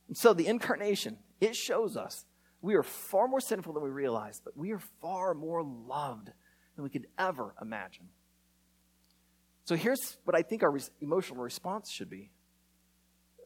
And 0.08 0.16
so 0.16 0.32
the 0.32 0.46
incarnation, 0.46 1.18
it 1.40 1.56
shows 1.56 1.96
us 1.96 2.24
we 2.62 2.74
are 2.74 2.84
far 2.84 3.26
more 3.26 3.40
sinful 3.40 3.72
than 3.72 3.82
we 3.82 3.90
realize, 3.90 4.40
but 4.42 4.56
we 4.56 4.72
are 4.72 4.80
far 5.00 5.34
more 5.34 5.62
loved 5.64 6.30
than 6.76 6.84
we 6.84 6.90
could 6.90 7.08
ever 7.18 7.54
imagine. 7.60 8.08
So 9.64 9.74
here's 9.74 10.18
what 10.24 10.36
I 10.36 10.42
think 10.42 10.62
our 10.62 10.78
emotional 11.00 11.42
response 11.42 11.90
should 11.90 12.08
be. 12.08 12.30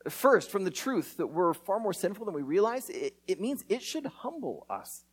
First, 0.09 0.51
from 0.51 0.65
the 0.65 0.71
truth 0.71 1.17
that 1.17 1.29
we're 1.29 1.55
far 1.55 1.81
more 1.81 1.95
sinful 1.95 2.27
than 2.27 2.35
we 2.35 2.43
realize, 2.43 2.89
it, 2.91 3.15
it 3.27 3.41
means 3.41 3.65
it 3.69 3.83
should 3.83 4.07
humble 4.07 4.67
us. 4.71 5.05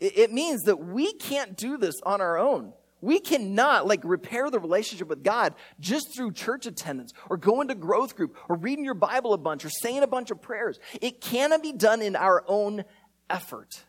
It, 0.00 0.32
means 0.32 0.62
that 0.62 0.76
we 0.76 1.12
can't 1.14 1.56
do 1.56 1.76
this 1.76 1.96
on 2.04 2.20
our 2.20 2.38
own. 2.38 2.72
We 3.00 3.20
cannot 3.20 3.86
like 3.86 4.00
repair 4.04 4.50
the 4.50 4.58
relationship 4.58 5.08
with 5.08 5.22
God 5.22 5.54
just 5.80 6.14
through 6.14 6.32
church 6.32 6.66
attendance 6.66 7.12
or 7.28 7.36
going 7.36 7.68
to 7.68 7.74
growth 7.74 8.16
group 8.16 8.36
or 8.48 8.56
reading 8.56 8.84
your 8.84 8.94
Bible 8.94 9.32
a 9.32 9.38
bunch 9.38 9.64
or 9.64 9.70
saying 9.70 10.02
a 10.02 10.08
bunch 10.08 10.30
of 10.30 10.42
prayers. 10.42 10.78
It 11.00 11.20
cannot 11.20 11.62
be 11.62 11.72
done 11.72 12.02
in 12.02 12.16
our 12.16 12.44
own 12.46 12.84
effort. 13.30 13.84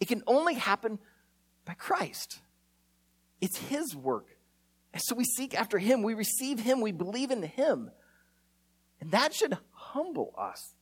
It 0.00 0.08
can 0.08 0.22
only 0.26 0.54
happen 0.54 0.98
by 1.64 1.74
Christ. 1.74 2.40
It's 3.40 3.58
His 3.58 3.94
work. 3.94 4.36
And 4.92 5.02
so 5.04 5.14
we 5.14 5.24
seek 5.24 5.54
after 5.54 5.78
Him, 5.78 6.02
we 6.02 6.14
receive 6.14 6.60
Him, 6.60 6.80
we 6.80 6.92
believe 6.92 7.30
in 7.30 7.42
Him. 7.42 7.90
And 9.00 9.10
that 9.12 9.34
should 9.34 9.56
humble 9.70 10.34
us. 10.36 10.74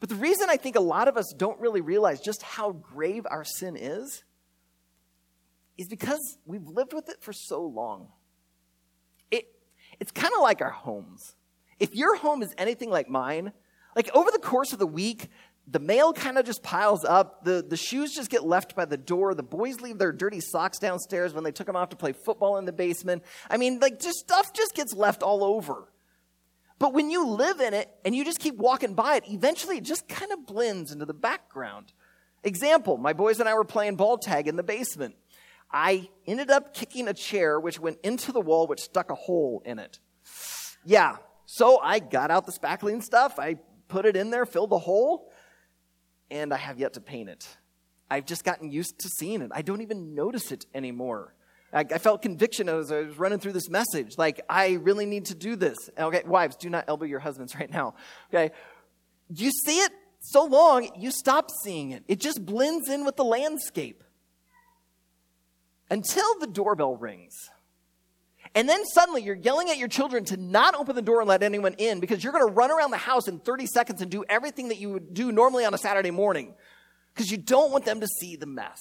But 0.00 0.10
the 0.10 0.14
reason 0.16 0.48
I 0.50 0.56
think 0.56 0.76
a 0.76 0.80
lot 0.80 1.08
of 1.08 1.16
us 1.16 1.32
don't 1.36 1.58
really 1.60 1.80
realize 1.80 2.20
just 2.20 2.42
how 2.42 2.72
grave 2.72 3.26
our 3.28 3.44
sin 3.44 3.76
is 3.76 4.24
is 5.78 5.88
because 5.88 6.38
we've 6.44 6.66
lived 6.66 6.92
with 6.92 7.08
it 7.08 7.22
for 7.22 7.32
so 7.32 7.62
long. 7.62 8.08
It, 9.30 9.46
it's 10.00 10.10
kind 10.10 10.32
of 10.34 10.42
like 10.42 10.60
our 10.60 10.70
homes. 10.70 11.34
If 11.78 11.94
your 11.94 12.16
home 12.16 12.42
is 12.42 12.54
anything 12.56 12.90
like 12.90 13.08
mine, 13.08 13.52
like 13.94 14.10
over 14.14 14.30
the 14.30 14.38
course 14.38 14.72
of 14.72 14.78
the 14.78 14.86
week, 14.86 15.28
the 15.66 15.78
mail 15.78 16.12
kind 16.12 16.38
of 16.38 16.46
just 16.46 16.62
piles 16.62 17.04
up. 17.04 17.44
The, 17.44 17.64
the 17.66 17.76
shoes 17.76 18.14
just 18.14 18.30
get 18.30 18.44
left 18.44 18.76
by 18.76 18.84
the 18.84 18.96
door. 18.96 19.34
The 19.34 19.42
boys 19.42 19.80
leave 19.80 19.98
their 19.98 20.12
dirty 20.12 20.40
socks 20.40 20.78
downstairs 20.78 21.34
when 21.34 21.44
they 21.44 21.52
took 21.52 21.66
them 21.66 21.76
off 21.76 21.88
to 21.90 21.96
play 21.96 22.12
football 22.12 22.56
in 22.58 22.66
the 22.66 22.72
basement. 22.72 23.24
I 23.50 23.56
mean, 23.56 23.80
like, 23.80 23.98
just 23.98 24.18
stuff 24.18 24.52
just 24.52 24.74
gets 24.74 24.94
left 24.94 25.22
all 25.22 25.42
over. 25.42 25.88
But 26.78 26.92
when 26.92 27.10
you 27.10 27.26
live 27.26 27.60
in 27.60 27.72
it 27.74 27.90
and 28.04 28.14
you 28.14 28.24
just 28.24 28.38
keep 28.38 28.56
walking 28.56 28.94
by 28.94 29.16
it, 29.16 29.24
eventually 29.28 29.78
it 29.78 29.84
just 29.84 30.08
kind 30.08 30.30
of 30.32 30.46
blends 30.46 30.92
into 30.92 31.06
the 31.06 31.14
background. 31.14 31.92
Example, 32.44 32.98
my 32.98 33.12
boys 33.12 33.40
and 33.40 33.48
I 33.48 33.54
were 33.54 33.64
playing 33.64 33.96
ball 33.96 34.18
tag 34.18 34.46
in 34.46 34.56
the 34.56 34.62
basement. 34.62 35.16
I 35.72 36.10
ended 36.26 36.50
up 36.50 36.74
kicking 36.74 37.08
a 37.08 37.14
chair 37.14 37.58
which 37.58 37.80
went 37.80 37.98
into 38.02 38.30
the 38.30 38.40
wall, 38.40 38.66
which 38.66 38.80
stuck 38.80 39.10
a 39.10 39.14
hole 39.14 39.62
in 39.64 39.78
it. 39.78 39.98
Yeah, 40.84 41.16
so 41.46 41.80
I 41.80 41.98
got 41.98 42.30
out 42.30 42.46
the 42.46 42.52
spackling 42.52 43.02
stuff, 43.02 43.38
I 43.38 43.56
put 43.88 44.04
it 44.04 44.16
in 44.16 44.30
there, 44.30 44.46
filled 44.46 44.70
the 44.70 44.78
hole, 44.78 45.32
and 46.30 46.52
I 46.52 46.56
have 46.56 46.78
yet 46.78 46.94
to 46.94 47.00
paint 47.00 47.28
it. 47.28 47.56
I've 48.10 48.26
just 48.26 48.44
gotten 48.44 48.70
used 48.70 49.00
to 49.00 49.08
seeing 49.08 49.42
it. 49.42 49.50
I 49.52 49.62
don't 49.62 49.80
even 49.80 50.14
notice 50.14 50.52
it 50.52 50.66
anymore. 50.74 51.34
I, 51.76 51.98
felt 51.98 52.22
conviction 52.22 52.68
as 52.68 52.90
I 52.90 53.02
was 53.02 53.18
running 53.18 53.38
through 53.38 53.52
this 53.52 53.68
message. 53.68 54.16
Like, 54.16 54.40
I 54.48 54.74
really 54.74 55.04
need 55.04 55.26
to 55.26 55.34
do 55.34 55.56
this. 55.56 55.76
Okay, 55.98 56.22
wives, 56.24 56.56
do 56.56 56.70
not 56.70 56.86
elbow 56.88 57.04
your 57.04 57.18
husbands 57.18 57.54
right 57.60 57.70
now. 57.70 57.94
Okay, 58.32 58.54
you 59.28 59.50
see 59.50 59.80
it 59.80 59.92
so 60.20 60.44
long, 60.44 60.88
you 60.98 61.10
stop 61.10 61.50
seeing 61.62 61.90
it. 61.90 62.02
It 62.08 62.18
just 62.18 62.44
blends 62.44 62.88
in 62.88 63.04
with 63.04 63.16
the 63.16 63.24
landscape 63.24 64.02
until 65.90 66.38
the 66.40 66.46
doorbell 66.46 66.96
rings. 66.96 67.34
And 68.54 68.68
then 68.68 68.84
suddenly 68.86 69.22
you're 69.22 69.36
yelling 69.36 69.68
at 69.68 69.76
your 69.76 69.88
children 69.88 70.24
to 70.26 70.36
not 70.36 70.74
open 70.74 70.96
the 70.96 71.02
door 71.02 71.20
and 71.20 71.28
let 71.28 71.42
anyone 71.42 71.74
in 71.74 72.00
because 72.00 72.24
you're 72.24 72.32
going 72.32 72.46
to 72.46 72.52
run 72.52 72.70
around 72.70 72.90
the 72.90 72.96
house 72.96 73.28
in 73.28 73.38
30 73.38 73.66
seconds 73.66 74.00
and 74.00 74.10
do 74.10 74.24
everything 74.28 74.68
that 74.68 74.78
you 74.78 74.90
would 74.90 75.12
do 75.12 75.30
normally 75.30 75.64
on 75.64 75.74
a 75.74 75.78
Saturday 75.78 76.10
morning 76.10 76.54
because 77.14 77.30
you 77.30 77.36
don't 77.36 77.70
want 77.70 77.84
them 77.84 78.00
to 78.00 78.06
see 78.20 78.36
the 78.36 78.46
mess. 78.46 78.80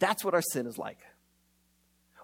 That's 0.00 0.24
what 0.24 0.34
our 0.34 0.42
sin 0.42 0.66
is 0.66 0.78
like. 0.78 0.98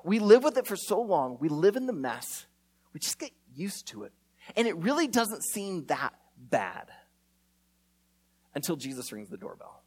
We 0.09 0.21
live 0.21 0.43
with 0.43 0.57
it 0.57 0.67
for 0.67 0.75
so 0.75 1.03
long, 1.03 1.37
we 1.39 1.51
live 1.51 1.77
in 1.77 1.85
the 1.85 1.93
mess, 1.93 2.47
we 2.95 3.01
just 3.01 3.19
get 3.19 3.31
used 3.55 3.89
to 3.89 4.05
it. 4.05 4.13
And 4.57 4.67
it 4.67 4.75
really 4.79 5.07
doesn't 5.07 5.43
seem 5.45 5.85
that 5.89 6.15
bad 6.39 6.89
until 8.55 8.77
Jesus 8.77 9.13
rings 9.13 9.29
the 9.29 9.37
doorbell. 9.37 9.83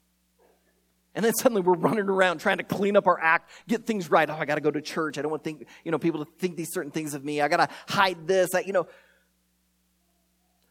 And 1.16 1.26
then 1.26 1.34
suddenly 1.34 1.64
we're 1.64 1.74
running 1.74 2.08
around 2.08 2.38
trying 2.38 2.60
to 2.60 2.64
clean 2.64 2.96
up 2.96 3.08
our 3.08 3.20
act, 3.20 3.50
get 3.68 3.88
things 3.88 4.12
right. 4.12 4.30
Oh, 4.30 4.36
I 4.36 4.46
got 4.46 4.56
to 4.56 4.62
go 4.62 4.70
to 4.70 4.80
church. 4.80 5.18
I 5.18 5.24
don't 5.24 5.32
want 5.32 5.44
think, 5.44 5.66
you 5.84 5.92
know, 5.92 5.98
people 5.98 6.24
to 6.24 6.32
think 6.38 6.56
these 6.56 6.72
certain 6.72 6.92
things 6.92 7.16
of 7.16 7.26
me. 7.26 7.42
I 7.42 7.48
got 7.48 7.58
to 7.58 7.70
hide 7.88 8.28
this. 8.28 8.54
I, 8.54 8.60
you 8.60 8.74
know, 8.74 8.86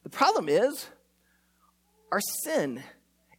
the 0.05 0.11
problem 0.11 0.49
is 0.49 0.87
our 2.13 2.21
sin 2.45 2.85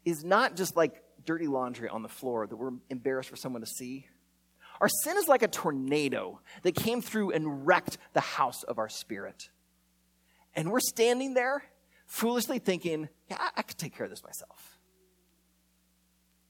is 0.03 0.25
not 0.25 0.57
just 0.57 0.75
like 0.75 1.01
dirty 1.25 1.47
laundry 1.47 1.87
on 1.87 2.03
the 2.03 2.09
floor 2.09 2.45
that 2.45 2.55
we're 2.57 2.73
embarrassed 2.89 3.29
for 3.29 3.37
someone 3.37 3.61
to 3.61 3.67
see. 3.67 4.07
Our 4.81 4.89
sin 4.89 5.15
is 5.17 5.27
like 5.27 5.43
a 5.43 5.47
tornado 5.47 6.41
that 6.63 6.73
came 6.73 7.01
through 7.01 7.31
and 7.31 7.67
wrecked 7.67 7.99
the 8.13 8.19
house 8.19 8.63
of 8.63 8.79
our 8.79 8.89
spirit. 8.89 9.49
And 10.55 10.71
we're 10.71 10.79
standing 10.79 11.35
there 11.35 11.63
foolishly 12.07 12.57
thinking, 12.57 13.07
yeah, 13.29 13.37
I, 13.39 13.49
I 13.57 13.61
could 13.61 13.77
take 13.77 13.95
care 13.95 14.05
of 14.05 14.09
this 14.09 14.23
myself. 14.23 14.79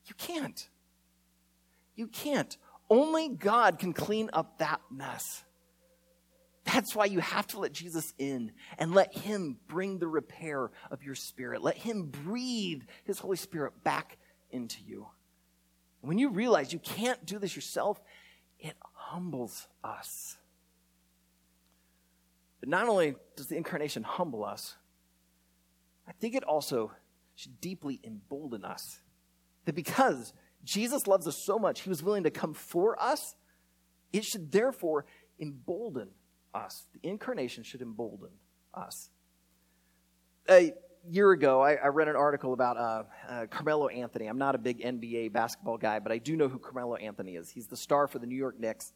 You 0.05 0.15
can't. 0.17 0.69
You 1.95 2.07
can't. 2.07 2.57
Only 2.89 3.29
God 3.29 3.79
can 3.79 3.91
clean 3.91 4.29
up 4.31 4.59
that 4.59 4.79
mess. 4.89 5.43
That's 6.63 6.95
why 6.95 7.05
you 7.05 7.19
have 7.19 7.47
to 7.47 7.59
let 7.59 7.73
Jesus 7.73 8.13
in 8.17 8.53
and 8.77 8.93
let 8.93 9.15
Him 9.15 9.57
bring 9.67 9.99
the 9.99 10.07
repair 10.07 10.71
of 10.89 11.03
your 11.03 11.15
spirit. 11.15 11.61
Let 11.61 11.77
Him 11.77 12.05
breathe 12.05 12.83
His 13.03 13.19
Holy 13.19 13.37
Spirit 13.37 13.83
back 13.83 14.17
into 14.51 14.77
you. 14.85 15.07
When 16.01 16.17
you 16.17 16.29
realize 16.29 16.73
you 16.73 16.79
can't 16.79 17.23
do 17.25 17.37
this 17.37 17.55
yourself, 17.55 18.01
it 18.61 18.75
humbles 18.93 19.67
us. 19.83 20.37
But 22.59 22.69
not 22.69 22.87
only 22.87 23.15
does 23.35 23.47
the 23.47 23.57
incarnation 23.57 24.03
humble 24.03 24.45
us, 24.45 24.75
I 26.07 26.13
think 26.13 26.35
it 26.35 26.43
also 26.43 26.91
should 27.35 27.59
deeply 27.59 27.99
embolden 28.03 28.63
us. 28.63 28.99
That 29.65 29.75
because 29.75 30.33
Jesus 30.63 31.07
loves 31.07 31.27
us 31.27 31.43
so 31.43 31.57
much, 31.57 31.81
he 31.81 31.89
was 31.89 32.03
willing 32.03 32.23
to 32.23 32.31
come 32.31 32.53
for 32.53 33.01
us, 33.01 33.35
it 34.13 34.23
should 34.23 34.51
therefore 34.51 35.05
embolden 35.39 36.09
us. 36.53 36.85
The 36.93 37.09
incarnation 37.09 37.63
should 37.63 37.81
embolden 37.81 38.29
us. 38.73 39.09
A 40.49 40.73
year 41.09 41.31
ago, 41.31 41.61
I, 41.61 41.73
I 41.75 41.87
read 41.87 42.07
an 42.07 42.15
article 42.15 42.53
about 42.53 42.77
uh, 42.77 43.03
uh, 43.27 43.45
Carmelo 43.47 43.87
Anthony. 43.87 44.27
I'm 44.27 44.37
not 44.37 44.55
a 44.55 44.57
big 44.57 44.81
NBA 44.81 45.33
basketball 45.33 45.77
guy, 45.77 45.99
but 45.99 46.11
I 46.11 46.17
do 46.17 46.35
know 46.35 46.47
who 46.47 46.59
Carmelo 46.59 46.95
Anthony 46.95 47.35
is. 47.35 47.49
He's 47.49 47.67
the 47.67 47.77
star 47.77 48.07
for 48.07 48.19
the 48.19 48.27
New 48.27 48.35
York 48.35 48.59
Knicks. 48.59 48.93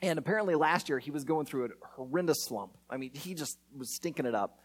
And 0.00 0.18
apparently 0.18 0.54
last 0.54 0.88
year 0.88 0.98
he 0.98 1.10
was 1.10 1.24
going 1.24 1.46
through 1.46 1.66
a 1.66 1.68
horrendous 1.96 2.44
slump. 2.44 2.76
I 2.88 2.96
mean, 2.96 3.10
he 3.14 3.34
just 3.34 3.58
was 3.76 3.94
stinking 3.94 4.26
it 4.26 4.34
up. 4.34 4.60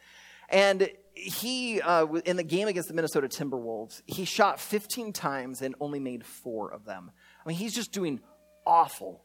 And 0.49 0.89
he, 1.13 1.81
uh, 1.81 2.05
in 2.25 2.35
the 2.35 2.43
game 2.43 2.67
against 2.67 2.89
the 2.89 2.93
Minnesota 2.93 3.27
Timberwolves, 3.27 4.01
he 4.05 4.25
shot 4.25 4.59
15 4.59 5.13
times 5.13 5.61
and 5.61 5.73
only 5.79 5.99
made 5.99 6.25
four 6.25 6.71
of 6.71 6.85
them. 6.85 7.11
I 7.43 7.49
mean, 7.49 7.57
he's 7.57 7.73
just 7.73 7.91
doing 7.91 8.19
awful. 8.65 9.23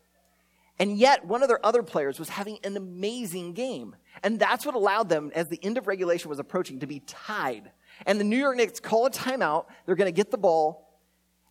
And 0.80 0.96
yet, 0.96 1.24
one 1.24 1.42
of 1.42 1.48
their 1.48 1.64
other 1.66 1.82
players 1.82 2.18
was 2.18 2.28
having 2.28 2.58
an 2.62 2.76
amazing 2.76 3.52
game. 3.52 3.96
And 4.22 4.38
that's 4.38 4.64
what 4.64 4.74
allowed 4.74 5.08
them, 5.08 5.32
as 5.34 5.48
the 5.48 5.58
end 5.62 5.76
of 5.76 5.88
regulation 5.88 6.28
was 6.28 6.38
approaching, 6.38 6.80
to 6.80 6.86
be 6.86 7.00
tied. 7.00 7.72
And 8.06 8.20
the 8.20 8.24
New 8.24 8.36
York 8.36 8.56
Knicks 8.56 8.78
call 8.78 9.06
a 9.06 9.10
timeout. 9.10 9.66
They're 9.86 9.96
going 9.96 10.12
to 10.12 10.16
get 10.16 10.30
the 10.30 10.38
ball. 10.38 11.00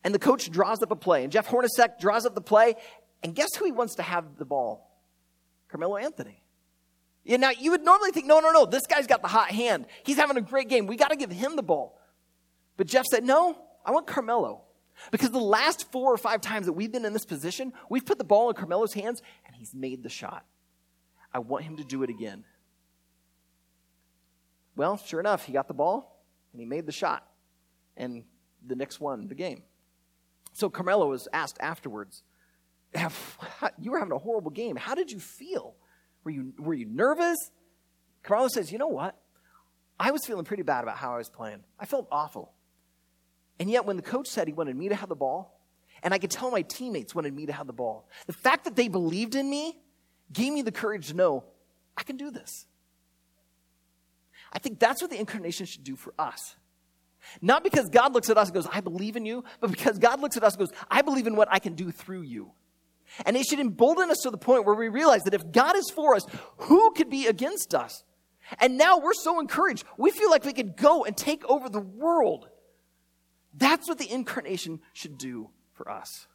And 0.04 0.16
the 0.16 0.20
coach 0.20 0.50
draws 0.50 0.82
up 0.82 0.92
a 0.92 0.96
play. 0.96 1.24
And 1.24 1.32
Jeff 1.32 1.48
Hornacek 1.48 2.00
draws 2.00 2.26
up 2.26 2.36
the 2.36 2.42
play. 2.42 2.76
And 3.22 3.36
guess 3.36 3.54
who 3.56 3.66
he 3.66 3.72
wants 3.72 3.96
to 3.96 4.04
have 4.04 4.38
the 4.38 4.46
ball? 4.46 4.90
Carmelo 5.68 5.98
Anthony. 5.98 6.42
Yeah, 7.26 7.36
now, 7.36 7.50
you 7.50 7.72
would 7.72 7.84
normally 7.84 8.12
think, 8.12 8.26
no, 8.26 8.40
no, 8.40 8.52
no, 8.52 8.66
this 8.66 8.88
guy's 8.88 9.08
got 9.08 9.22
the 9.22 9.28
hot 9.28 9.52
hand. 9.52 9.88
He's 10.06 10.16
having 10.16 10.38
a 10.38 10.42
great 10.42 10.70
game. 10.70 10.88
We 10.88 10.96
got 10.96 11.10
to 11.10 11.18
give 11.18 11.32
him 11.32 11.58
the 11.58 11.64
ball. 11.64 12.00
But 12.78 12.88
Jeff 12.88 13.04
said, 13.12 13.26
no, 13.26 13.58
I 13.86 13.92
want 13.92 14.08
Carmelo. 14.08 14.62
Because 15.12 15.32
the 15.32 15.40
last 15.40 15.92
four 15.92 16.14
or 16.14 16.18
five 16.18 16.42
times 16.42 16.66
that 16.66 16.74
we've 16.74 16.92
been 16.92 17.06
in 17.06 17.14
this 17.14 17.26
position, 17.26 17.74
we've 17.90 18.06
put 18.06 18.18
the 18.18 18.24
ball 18.24 18.50
in 18.50 18.56
Carmelo's 18.56 18.94
hands 18.94 19.22
and 19.46 19.56
he's 19.56 19.74
made 19.74 20.04
the 20.04 20.10
shot. 20.10 20.46
I 21.34 21.40
want 21.40 21.64
him 21.64 21.78
to 21.78 21.84
do 21.84 22.04
it 22.04 22.10
again. 22.10 22.44
Well, 24.76 24.98
sure 24.98 25.20
enough, 25.20 25.46
he 25.46 25.54
got 25.54 25.68
the 25.68 25.74
ball 25.74 26.24
and 26.52 26.60
he 26.60 26.66
made 26.66 26.86
the 26.86 26.92
shot. 26.92 27.28
And 27.96 28.24
the 28.66 28.76
Knicks 28.76 29.00
won 29.00 29.28
the 29.28 29.36
game. 29.36 29.64
So 30.54 30.70
Carmelo 30.70 31.10
was 31.10 31.28
asked 31.34 31.58
afterwards, 31.60 32.24
You 33.80 33.92
were 33.92 34.00
having 34.00 34.14
a 34.14 34.18
horrible 34.18 34.52
game. 34.52 34.76
How 34.76 34.96
did 34.96 35.12
you 35.12 35.20
feel? 35.20 35.76
Were 36.24 36.32
you, 36.32 36.54
were 36.58 36.74
you 36.74 36.86
nervous? 36.86 37.38
Carmelo 38.24 38.50
says, 38.50 38.72
You 38.72 38.78
know 38.78 38.88
what? 38.88 39.16
I 40.00 40.12
was 40.12 40.26
feeling 40.26 40.46
pretty 40.46 40.64
bad 40.64 40.84
about 40.84 40.98
how 40.98 41.14
I 41.14 41.18
was 41.18 41.30
playing. 41.30 41.64
I 41.80 41.86
felt 41.86 42.08
awful. 42.12 42.54
And 43.60 43.70
yet, 43.70 43.86
when 43.86 43.96
the 43.96 44.04
coach 44.04 44.28
said 44.28 44.48
he 44.48 44.54
wanted 44.54 44.76
me 44.76 44.90
to 44.90 44.96
have 44.96 45.10
the 45.10 45.16
ball, 45.16 45.60
and 46.04 46.14
I 46.14 46.20
could 46.20 46.32
tell 46.32 46.52
my 46.52 46.62
teammates 46.62 47.16
wanted 47.16 47.34
me 47.34 47.48
to 47.48 47.54
have 47.54 47.68
the 47.68 47.74
ball, 47.74 48.08
the 48.28 48.34
fact 48.34 48.66
that 48.66 48.76
they 48.76 48.88
believed 48.88 49.36
in 49.36 49.50
me 49.50 49.80
gave 50.32 50.54
me 50.54 50.62
the 50.62 50.72
courage 50.72 51.08
to 51.08 51.16
know 51.16 51.44
I 51.96 52.04
can 52.04 52.18
do 52.18 52.30
this. 52.30 52.66
I 54.54 54.60
think 54.60 54.80
that's 54.80 55.02
what 55.02 55.12
the 55.12 55.20
incarnation 55.20 55.66
should 55.66 55.84
do 55.84 55.96
for 55.96 56.14
us. 56.18 56.56
Not 57.42 57.64
because 57.64 57.90
God 57.90 58.14
looks 58.14 58.30
at 58.30 58.38
us 58.38 58.48
and 58.48 58.56
goes, 58.56 58.68
I 58.72 58.82
believe 58.82 59.16
in 59.16 59.26
you, 59.26 59.44
but 59.60 59.72
because 59.72 59.98
God 59.98 60.22
looks 60.22 60.38
at 60.38 60.44
us 60.44 60.54
and 60.54 60.60
goes, 60.60 60.78
I 60.90 61.02
believe 61.02 61.28
in 61.28 61.36
what 61.36 61.50
I 61.52 61.60
can 61.60 61.74
do 61.74 61.92
through 61.92 62.22
you. 62.22 62.52
And 63.26 63.36
it 63.36 63.46
should 63.46 63.60
embolden 63.60 64.10
us 64.12 64.20
to 64.24 64.30
the 64.30 64.38
point 64.38 64.66
where 64.66 64.76
we 64.76 64.90
realize 64.90 65.24
that 65.24 65.34
if 65.34 65.52
God 65.52 65.76
is 65.76 65.90
for 65.90 66.16
us, 66.16 66.26
who 66.58 66.92
could 66.92 67.10
be 67.10 67.28
against 67.28 67.74
us? 67.74 68.04
And 68.60 68.78
now 68.78 69.00
we're 69.00 69.14
so 69.14 69.40
encouraged. 69.40 69.84
We 69.98 70.12
feel 70.12 70.30
like 70.30 70.46
we 70.46 70.54
could 70.54 70.78
go 70.78 71.04
and 71.04 71.16
take 71.16 71.44
over 71.46 71.70
the 71.70 71.82
world. 71.82 72.48
That's 73.58 73.90
what 73.90 73.98
the 73.98 74.10
incarnation 74.10 74.80
should 74.94 75.18
do 75.18 75.50
for 75.74 75.90
us. 75.90 76.28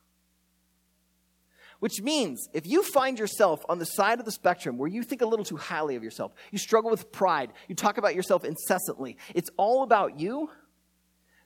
Which 1.78 2.00
means 2.00 2.48
if 2.52 2.66
you 2.66 2.82
find 2.82 3.18
yourself 3.18 3.64
on 3.68 3.78
the 3.78 3.84
side 3.84 4.20
of 4.20 4.24
the 4.24 4.32
spectrum 4.32 4.78
where 4.78 4.88
you 4.88 5.02
think 5.02 5.20
a 5.20 5.26
little 5.26 5.44
too 5.44 5.56
highly 5.56 5.96
of 5.96 6.04
yourself, 6.04 6.32
you 6.50 6.58
struggle 6.58 6.90
with 6.90 7.10
pride, 7.10 7.52
you 7.66 7.74
talk 7.74 7.98
about 7.98 8.14
yourself 8.14 8.44
incessantly, 8.44 9.16
it's 9.34 9.50
all 9.56 9.82
about 9.82 10.20
you, 10.20 10.48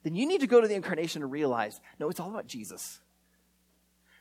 then 0.03 0.15
you 0.15 0.27
need 0.27 0.43
to 0.43 0.47
go 0.47 0.61
to 0.61 0.69
the 0.69 0.75
incarnation 0.75 1.23
and 1.23 1.33
realize 1.33 1.81
no, 1.99 2.09
it's 2.11 2.21
all 2.21 2.31
about 2.31 2.47
Jesus. 2.47 3.01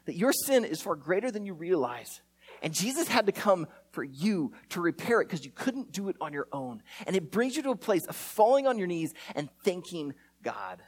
That 0.06 0.16
your 0.16 0.32
sin 0.32 0.66
is 0.66 0.82
far 0.82 0.96
greater 0.96 1.32
than 1.32 1.46
you 1.46 1.54
realize. 1.54 2.22
And 2.62 2.74
Jesus 2.74 3.08
had 3.08 3.26
to 3.26 3.32
come 3.32 3.68
for 3.92 4.04
you 4.04 4.54
to 4.70 4.82
repair 4.82 5.20
it 5.22 5.26
because 5.26 5.44
you 5.44 5.52
couldn't 5.54 5.92
do 5.92 6.10
it 6.10 6.16
on 6.22 6.32
your 6.32 6.48
own. 6.52 6.82
And 7.06 7.16
it 7.16 7.32
brings 7.32 7.58
you 7.58 7.64
to 7.64 7.72
a 7.72 7.76
place 7.76 8.06
of 8.06 8.16
falling 8.16 8.68
on 8.68 8.78
your 8.78 8.88
knees 8.88 9.14
and 9.36 9.50
thanking 9.64 10.14
God. 10.44 10.82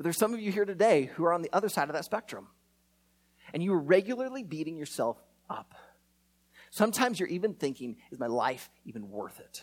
But 0.00 0.04
there's 0.04 0.16
some 0.16 0.32
of 0.32 0.40
you 0.40 0.50
here 0.50 0.64
today 0.64 1.10
who 1.14 1.26
are 1.26 1.32
on 1.34 1.42
the 1.42 1.50
other 1.52 1.68
side 1.68 1.90
of 1.90 1.94
that 1.94 2.06
spectrum. 2.06 2.46
And 3.52 3.62
you 3.62 3.74
are 3.74 3.78
regularly 3.78 4.42
beating 4.42 4.78
yourself 4.78 5.18
up. 5.50 5.74
Sometimes 6.70 7.20
you're 7.20 7.28
even 7.28 7.52
thinking, 7.52 7.98
is 8.10 8.18
my 8.18 8.26
life 8.26 8.70
even 8.86 9.10
worth 9.10 9.38
it? 9.40 9.62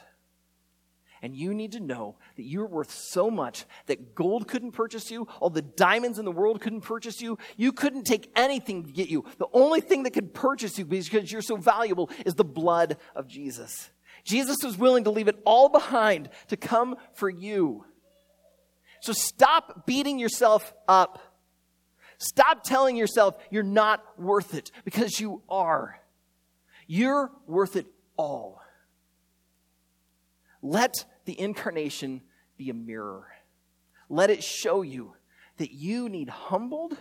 And 1.24 1.36
you 1.36 1.56
need 1.56 1.72
to 1.72 1.80
know 1.80 2.18
that 2.36 2.44
you're 2.44 2.68
worth 2.68 2.92
so 2.92 3.32
much 3.32 3.66
that 3.88 4.14
gold 4.14 4.48
couldn't 4.48 4.74
purchase 4.74 5.10
you, 5.10 5.28
all 5.40 5.50
the 5.50 5.64
diamonds 5.64 6.20
in 6.20 6.26
the 6.26 6.32
world 6.32 6.62
couldn't 6.62 6.82
purchase 6.82 7.20
you. 7.20 7.40
You 7.56 7.72
couldn't 7.72 8.04
take 8.04 8.32
anything 8.36 8.86
to 8.86 8.92
get 8.92 9.10
you. 9.10 9.26
The 9.40 9.48
only 9.54 9.82
thing 9.82 10.04
that 10.04 10.14
could 10.14 10.36
purchase 10.36 10.78
you 10.78 10.86
because 10.86 11.32
you're 11.32 11.42
so 11.42 11.56
valuable 11.56 12.12
is 12.28 12.36
the 12.36 12.46
blood 12.46 12.98
of 13.16 13.28
Jesus. 13.28 13.90
Jesus 14.24 14.58
was 14.64 14.78
willing 14.78 15.06
to 15.06 15.10
leave 15.10 15.30
it 15.30 15.40
all 15.46 15.70
behind 15.70 16.30
to 16.50 16.58
come 16.58 16.96
for 17.16 17.28
you. 17.28 17.86
So 19.00 19.14
stop 19.14 19.86
beating 19.86 20.20
yourself 20.20 20.74
up. 20.88 21.20
Stop 22.18 22.64
telling 22.64 22.96
yourself 22.96 23.36
you're 23.52 23.64
not 23.64 24.04
worth 24.20 24.54
it 24.54 24.72
because 24.84 25.20
you 25.20 25.42
are. 25.50 26.00
You're 26.88 27.32
worth 27.46 27.76
it 27.76 27.86
all. 28.16 28.62
Let 30.62 31.06
the 31.26 31.40
incarnation 31.40 32.22
be 32.58 32.70
a 32.70 32.74
mirror. 32.74 33.28
Let 34.10 34.30
it 34.30 34.44
show 34.44 34.82
you 34.82 35.14
that 35.58 35.72
you 35.72 36.10
need 36.10 36.30
humbled, 36.30 36.98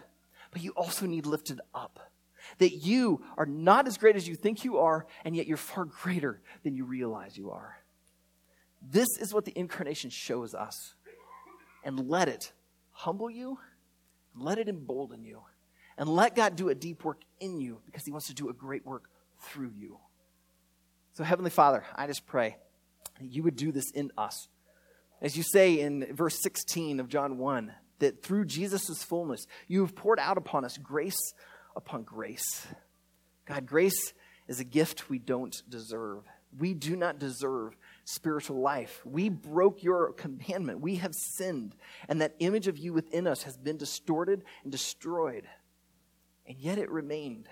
but 0.50 0.62
you 0.62 0.72
also 0.72 1.06
need 1.06 1.24
lifted 1.24 1.60
up. 1.74 2.10
That 2.58 2.74
you 2.74 3.24
are 3.36 3.46
not 3.46 3.86
as 3.86 3.98
great 3.98 4.16
as 4.16 4.28
you 4.28 4.34
think 4.34 4.64
you 4.64 4.78
are, 4.78 5.06
and 5.24 5.34
yet 5.34 5.46
you're 5.46 5.56
far 5.56 5.84
greater 5.84 6.40
than 6.62 6.74
you 6.74 6.84
realize 6.84 7.36
you 7.36 7.50
are. 7.50 7.78
This 8.82 9.08
is 9.18 9.32
what 9.32 9.44
the 9.44 9.58
incarnation 9.58 10.10
shows 10.10 10.54
us 10.54 10.94
and 11.86 12.10
let 12.10 12.28
it 12.28 12.52
humble 12.90 13.30
you, 13.30 13.58
and 14.34 14.42
let 14.42 14.58
it 14.58 14.68
embolden 14.68 15.24
you, 15.24 15.40
and 15.96 16.08
let 16.08 16.34
God 16.34 16.56
do 16.56 16.68
a 16.68 16.74
deep 16.74 17.04
work 17.04 17.22
in 17.38 17.60
you 17.60 17.80
because 17.86 18.04
He 18.04 18.10
wants 18.10 18.26
to 18.26 18.34
do 18.34 18.50
a 18.50 18.52
great 18.52 18.84
work 18.84 19.08
through 19.40 19.70
you. 19.74 19.98
So, 21.12 21.22
Heavenly 21.22 21.50
Father, 21.50 21.84
I 21.94 22.08
just 22.08 22.26
pray 22.26 22.56
that 23.20 23.26
you 23.32 23.44
would 23.44 23.54
do 23.54 23.70
this 23.70 23.90
in 23.92 24.10
us. 24.18 24.48
As 25.22 25.36
you 25.36 25.44
say 25.44 25.80
in 25.80 26.12
verse 26.12 26.42
16 26.42 26.98
of 26.98 27.08
John 27.08 27.38
1, 27.38 27.72
that 28.00 28.22
through 28.22 28.46
Jesus' 28.46 29.02
fullness, 29.04 29.46
you 29.68 29.80
have 29.80 29.94
poured 29.94 30.18
out 30.18 30.36
upon 30.36 30.64
us 30.64 30.76
grace 30.76 31.32
upon 31.76 32.02
grace. 32.02 32.66
God, 33.46 33.64
grace 33.64 34.12
is 34.48 34.58
a 34.58 34.64
gift 34.64 35.08
we 35.08 35.20
don't 35.20 35.54
deserve. 35.68 36.24
We 36.58 36.74
do 36.74 36.96
not 36.96 37.20
deserve 37.20 37.76
spiritual 38.06 38.60
life. 38.60 39.02
We 39.04 39.28
broke 39.28 39.82
your 39.82 40.12
commandment. 40.12 40.80
We 40.80 40.94
have 40.96 41.12
sinned. 41.14 41.74
And 42.08 42.20
that 42.20 42.36
image 42.38 42.68
of 42.68 42.78
you 42.78 42.92
within 42.92 43.26
us 43.26 43.42
has 43.42 43.56
been 43.56 43.76
distorted 43.76 44.44
and 44.62 44.70
destroyed. 44.70 45.44
And 46.46 46.56
yet 46.56 46.78
it 46.78 46.88
remained. 46.88 47.48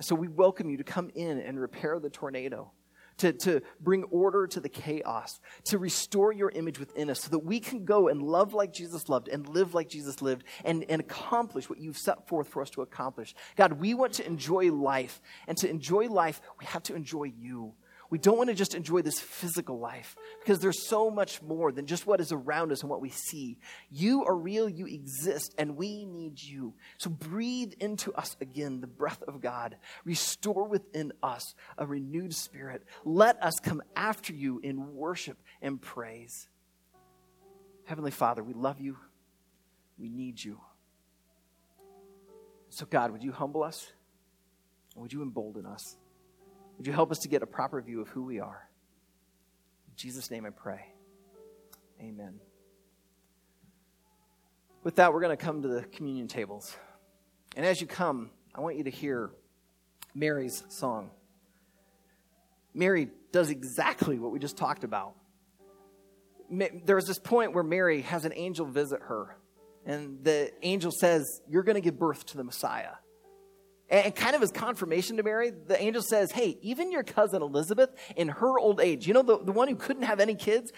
So 0.00 0.14
we 0.14 0.28
welcome 0.28 0.70
you 0.70 0.76
to 0.76 0.84
come 0.84 1.10
in 1.16 1.40
and 1.40 1.60
repair 1.60 1.98
the 1.98 2.10
tornado. 2.10 2.70
To, 3.18 3.34
to 3.34 3.60
bring 3.80 4.04
order 4.04 4.46
to 4.46 4.60
the 4.60 4.70
chaos, 4.70 5.40
to 5.64 5.76
restore 5.76 6.32
your 6.32 6.48
image 6.48 6.78
within 6.78 7.10
us 7.10 7.20
so 7.20 7.30
that 7.30 7.40
we 7.40 7.60
can 7.60 7.84
go 7.84 8.08
and 8.08 8.22
love 8.22 8.54
like 8.54 8.72
Jesus 8.72 9.10
loved 9.10 9.28
and 9.28 9.46
live 9.46 9.74
like 9.74 9.90
Jesus 9.90 10.22
lived 10.22 10.44
and, 10.64 10.86
and 10.88 11.02
accomplish 11.02 11.68
what 11.68 11.78
you've 11.78 11.98
set 11.98 12.26
forth 12.28 12.48
for 12.48 12.62
us 12.62 12.70
to 12.70 12.80
accomplish. 12.80 13.34
God, 13.56 13.74
we 13.74 13.92
want 13.92 14.14
to 14.14 14.26
enjoy 14.26 14.72
life. 14.72 15.20
And 15.46 15.58
to 15.58 15.68
enjoy 15.68 16.06
life, 16.06 16.40
we 16.58 16.64
have 16.64 16.82
to 16.84 16.94
enjoy 16.94 17.24
you. 17.24 17.74
We 18.10 18.18
don't 18.18 18.36
want 18.36 18.50
to 18.50 18.56
just 18.56 18.74
enjoy 18.74 19.02
this 19.02 19.20
physical 19.20 19.78
life 19.78 20.16
because 20.40 20.58
there's 20.58 20.88
so 20.88 21.10
much 21.10 21.40
more 21.42 21.70
than 21.70 21.86
just 21.86 22.08
what 22.08 22.20
is 22.20 22.32
around 22.32 22.72
us 22.72 22.80
and 22.80 22.90
what 22.90 23.00
we 23.00 23.10
see. 23.10 23.58
You 23.88 24.24
are 24.24 24.34
real, 24.34 24.68
you 24.68 24.86
exist, 24.86 25.54
and 25.56 25.76
we 25.76 26.04
need 26.04 26.42
you. 26.42 26.74
So 26.98 27.08
breathe 27.08 27.72
into 27.78 28.12
us 28.14 28.36
again 28.40 28.80
the 28.80 28.88
breath 28.88 29.22
of 29.28 29.40
God. 29.40 29.76
Restore 30.04 30.66
within 30.66 31.12
us 31.22 31.54
a 31.78 31.86
renewed 31.86 32.34
spirit. 32.34 32.82
Let 33.04 33.40
us 33.40 33.54
come 33.62 33.80
after 33.94 34.32
you 34.32 34.58
in 34.58 34.94
worship 34.94 35.38
and 35.62 35.80
praise. 35.80 36.48
Heavenly 37.84 38.10
Father, 38.10 38.42
we 38.42 38.54
love 38.54 38.80
you. 38.80 38.96
We 39.98 40.08
need 40.08 40.42
you. 40.42 40.60
So, 42.70 42.86
God, 42.86 43.12
would 43.12 43.22
you 43.22 43.32
humble 43.32 43.62
us? 43.62 43.92
Would 44.96 45.12
you 45.12 45.22
embolden 45.22 45.66
us? 45.66 45.96
Would 46.80 46.86
you 46.86 46.94
help 46.94 47.10
us 47.10 47.18
to 47.18 47.28
get 47.28 47.42
a 47.42 47.46
proper 47.46 47.82
view 47.82 48.00
of 48.00 48.08
who 48.08 48.22
we 48.22 48.40
are? 48.40 48.66
In 49.90 49.96
Jesus' 49.96 50.30
name 50.30 50.46
I 50.46 50.48
pray. 50.48 50.80
Amen. 52.00 52.40
With 54.82 54.96
that, 54.96 55.12
we're 55.12 55.20
going 55.20 55.36
to 55.36 55.44
come 55.44 55.60
to 55.60 55.68
the 55.68 55.82
communion 55.82 56.26
tables. 56.26 56.74
And 57.54 57.66
as 57.66 57.82
you 57.82 57.86
come, 57.86 58.30
I 58.54 58.62
want 58.62 58.78
you 58.78 58.84
to 58.84 58.90
hear 58.90 59.30
Mary's 60.14 60.64
song. 60.70 61.10
Mary 62.72 63.10
does 63.30 63.50
exactly 63.50 64.18
what 64.18 64.32
we 64.32 64.38
just 64.38 64.56
talked 64.56 64.82
about. 64.82 65.12
There's 66.50 67.04
this 67.04 67.18
point 67.18 67.52
where 67.52 67.62
Mary 67.62 68.00
has 68.00 68.24
an 68.24 68.32
angel 68.34 68.64
visit 68.64 69.02
her, 69.02 69.36
and 69.84 70.24
the 70.24 70.50
angel 70.62 70.92
says, 70.92 71.42
You're 71.46 71.62
going 71.62 71.74
to 71.74 71.82
give 71.82 71.98
birth 71.98 72.24
to 72.28 72.38
the 72.38 72.44
Messiah. 72.44 72.92
And 73.90 74.14
kind 74.14 74.36
of 74.36 74.42
as 74.42 74.52
confirmation 74.52 75.16
to 75.16 75.24
Mary, 75.24 75.50
the 75.50 75.80
angel 75.80 76.00
says, 76.00 76.30
Hey, 76.30 76.58
even 76.62 76.92
your 76.92 77.02
cousin 77.02 77.42
Elizabeth, 77.42 77.90
in 78.16 78.28
her 78.28 78.58
old 78.58 78.80
age, 78.80 79.06
you 79.06 79.14
know, 79.14 79.22
the, 79.22 79.42
the 79.42 79.52
one 79.52 79.66
who 79.66 79.74
couldn't 79.74 80.04
have 80.04 80.20
any 80.20 80.36
kids, 80.36 80.72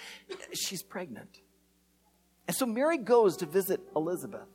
she's 0.55 0.83
pregnant. 0.83 1.41
And 2.49 2.57
so 2.57 2.65
Mary 2.65 2.97
goes 2.97 3.37
to 3.39 3.47
visit 3.47 3.81
Elizabeth. 3.95 4.49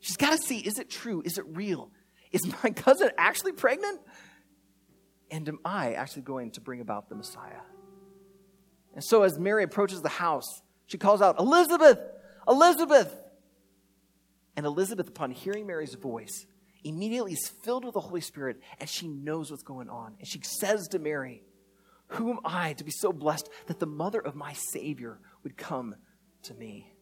She's 0.00 0.16
got 0.16 0.32
to 0.32 0.38
see 0.38 0.58
is 0.58 0.78
it 0.78 0.90
true? 0.90 1.22
Is 1.24 1.38
it 1.38 1.44
real? 1.48 1.90
Is 2.32 2.42
my 2.62 2.70
cousin 2.76 3.10
actually 3.16 3.52
pregnant? 3.52 4.00
And 5.30 5.48
am 5.48 5.58
I 5.64 5.92
actually 5.92 6.22
going 6.22 6.50
to 6.52 6.60
bring 6.60 6.80
about 6.80 7.08
the 7.08 7.14
Messiah? 7.14 7.62
And 8.94 9.02
so, 9.02 9.22
as 9.22 9.38
Mary 9.38 9.64
approaches 9.64 10.02
the 10.02 10.08
house, 10.08 10.62
she 10.86 10.98
calls 10.98 11.22
out, 11.22 11.38
Elizabeth, 11.38 11.98
Elizabeth. 12.46 13.12
And 14.56 14.66
Elizabeth, 14.66 15.08
upon 15.08 15.32
hearing 15.32 15.66
Mary's 15.66 15.94
voice, 15.94 16.46
immediately 16.84 17.32
is 17.32 17.48
filled 17.48 17.84
with 17.84 17.94
the 17.94 18.00
Holy 18.00 18.20
Spirit 18.20 18.60
and 18.78 18.88
she 18.88 19.08
knows 19.08 19.50
what's 19.50 19.62
going 19.62 19.88
on. 19.88 20.14
And 20.18 20.28
she 20.28 20.40
says 20.42 20.88
to 20.88 20.98
Mary, 20.98 21.42
Who 22.08 22.30
am 22.30 22.40
I 22.44 22.74
to 22.74 22.84
be 22.84 22.90
so 22.90 23.12
blessed 23.12 23.48
that 23.66 23.80
the 23.80 23.86
mother 23.86 24.20
of 24.20 24.34
my 24.34 24.52
Savior 24.52 25.18
would 25.42 25.56
come 25.56 25.96
to 26.44 26.54
me? 26.54 26.92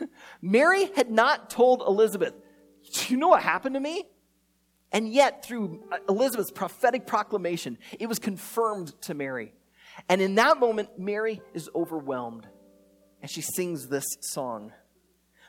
Mary 0.42 0.90
had 0.96 1.10
not 1.10 1.50
told 1.50 1.82
Elizabeth, 1.82 2.34
Do 2.94 3.12
you 3.12 3.18
know 3.18 3.28
what 3.28 3.42
happened 3.42 3.74
to 3.74 3.80
me? 3.80 4.04
And 4.90 5.12
yet, 5.12 5.44
through 5.44 5.82
uh, 5.90 5.98
Elizabeth's 6.08 6.52
prophetic 6.52 7.06
proclamation, 7.06 7.78
it 7.98 8.06
was 8.06 8.18
confirmed 8.18 8.94
to 9.02 9.14
Mary. 9.14 9.52
And 10.08 10.20
in 10.20 10.36
that 10.36 10.58
moment, 10.58 10.98
Mary 10.98 11.42
is 11.52 11.68
overwhelmed 11.74 12.46
and 13.20 13.30
she 13.30 13.40
sings 13.40 13.88
this 13.88 14.04
song. 14.20 14.72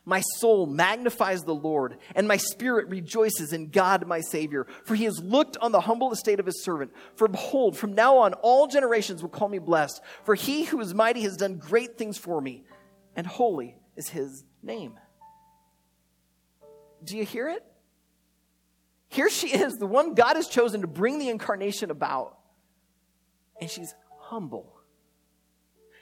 My 0.07 0.21
soul 0.37 0.67
magnifies 0.67 1.43
the 1.43 1.55
Lord, 1.55 1.97
and 2.15 2.27
my 2.27 2.37
spirit 2.37 2.87
rejoices 2.89 3.53
in 3.53 3.69
God 3.69 4.07
my 4.07 4.21
Savior, 4.21 4.67
for 4.85 4.93
he 4.93 5.05
has 5.05 5.19
looked 5.19 5.57
on 5.57 5.71
the 5.71 5.81
humble 5.81 6.11
estate 6.11 6.39
of 6.39 6.45
his 6.45 6.63
servant. 6.63 6.91
For 7.15 7.27
behold, 7.27 7.75
from 7.75 7.93
now 7.93 8.17
on 8.17 8.33
all 8.35 8.67
generations 8.67 9.23
will 9.23 9.29
call 9.29 9.49
me 9.49 9.57
blessed, 9.57 9.99
for 10.23 10.35
he 10.35 10.65
who 10.65 10.79
is 10.79 10.93
mighty 10.93 11.21
has 11.21 11.37
done 11.37 11.57
great 11.57 11.97
things 11.97 12.19
for 12.19 12.39
me, 12.39 12.65
and 13.15 13.25
holy 13.25 13.77
is 13.95 14.07
his 14.07 14.43
name. 14.61 14.99
Do 17.03 17.17
you 17.17 17.25
hear 17.25 17.49
it? 17.49 17.63
Here 19.07 19.29
she 19.29 19.47
is, 19.47 19.77
the 19.77 19.87
one 19.87 20.13
God 20.13 20.35
has 20.35 20.47
chosen 20.47 20.81
to 20.81 20.87
bring 20.87 21.17
the 21.17 21.29
incarnation 21.29 21.89
about, 21.89 22.37
and 23.59 23.69
she's 23.69 23.95
humble. 24.19 24.74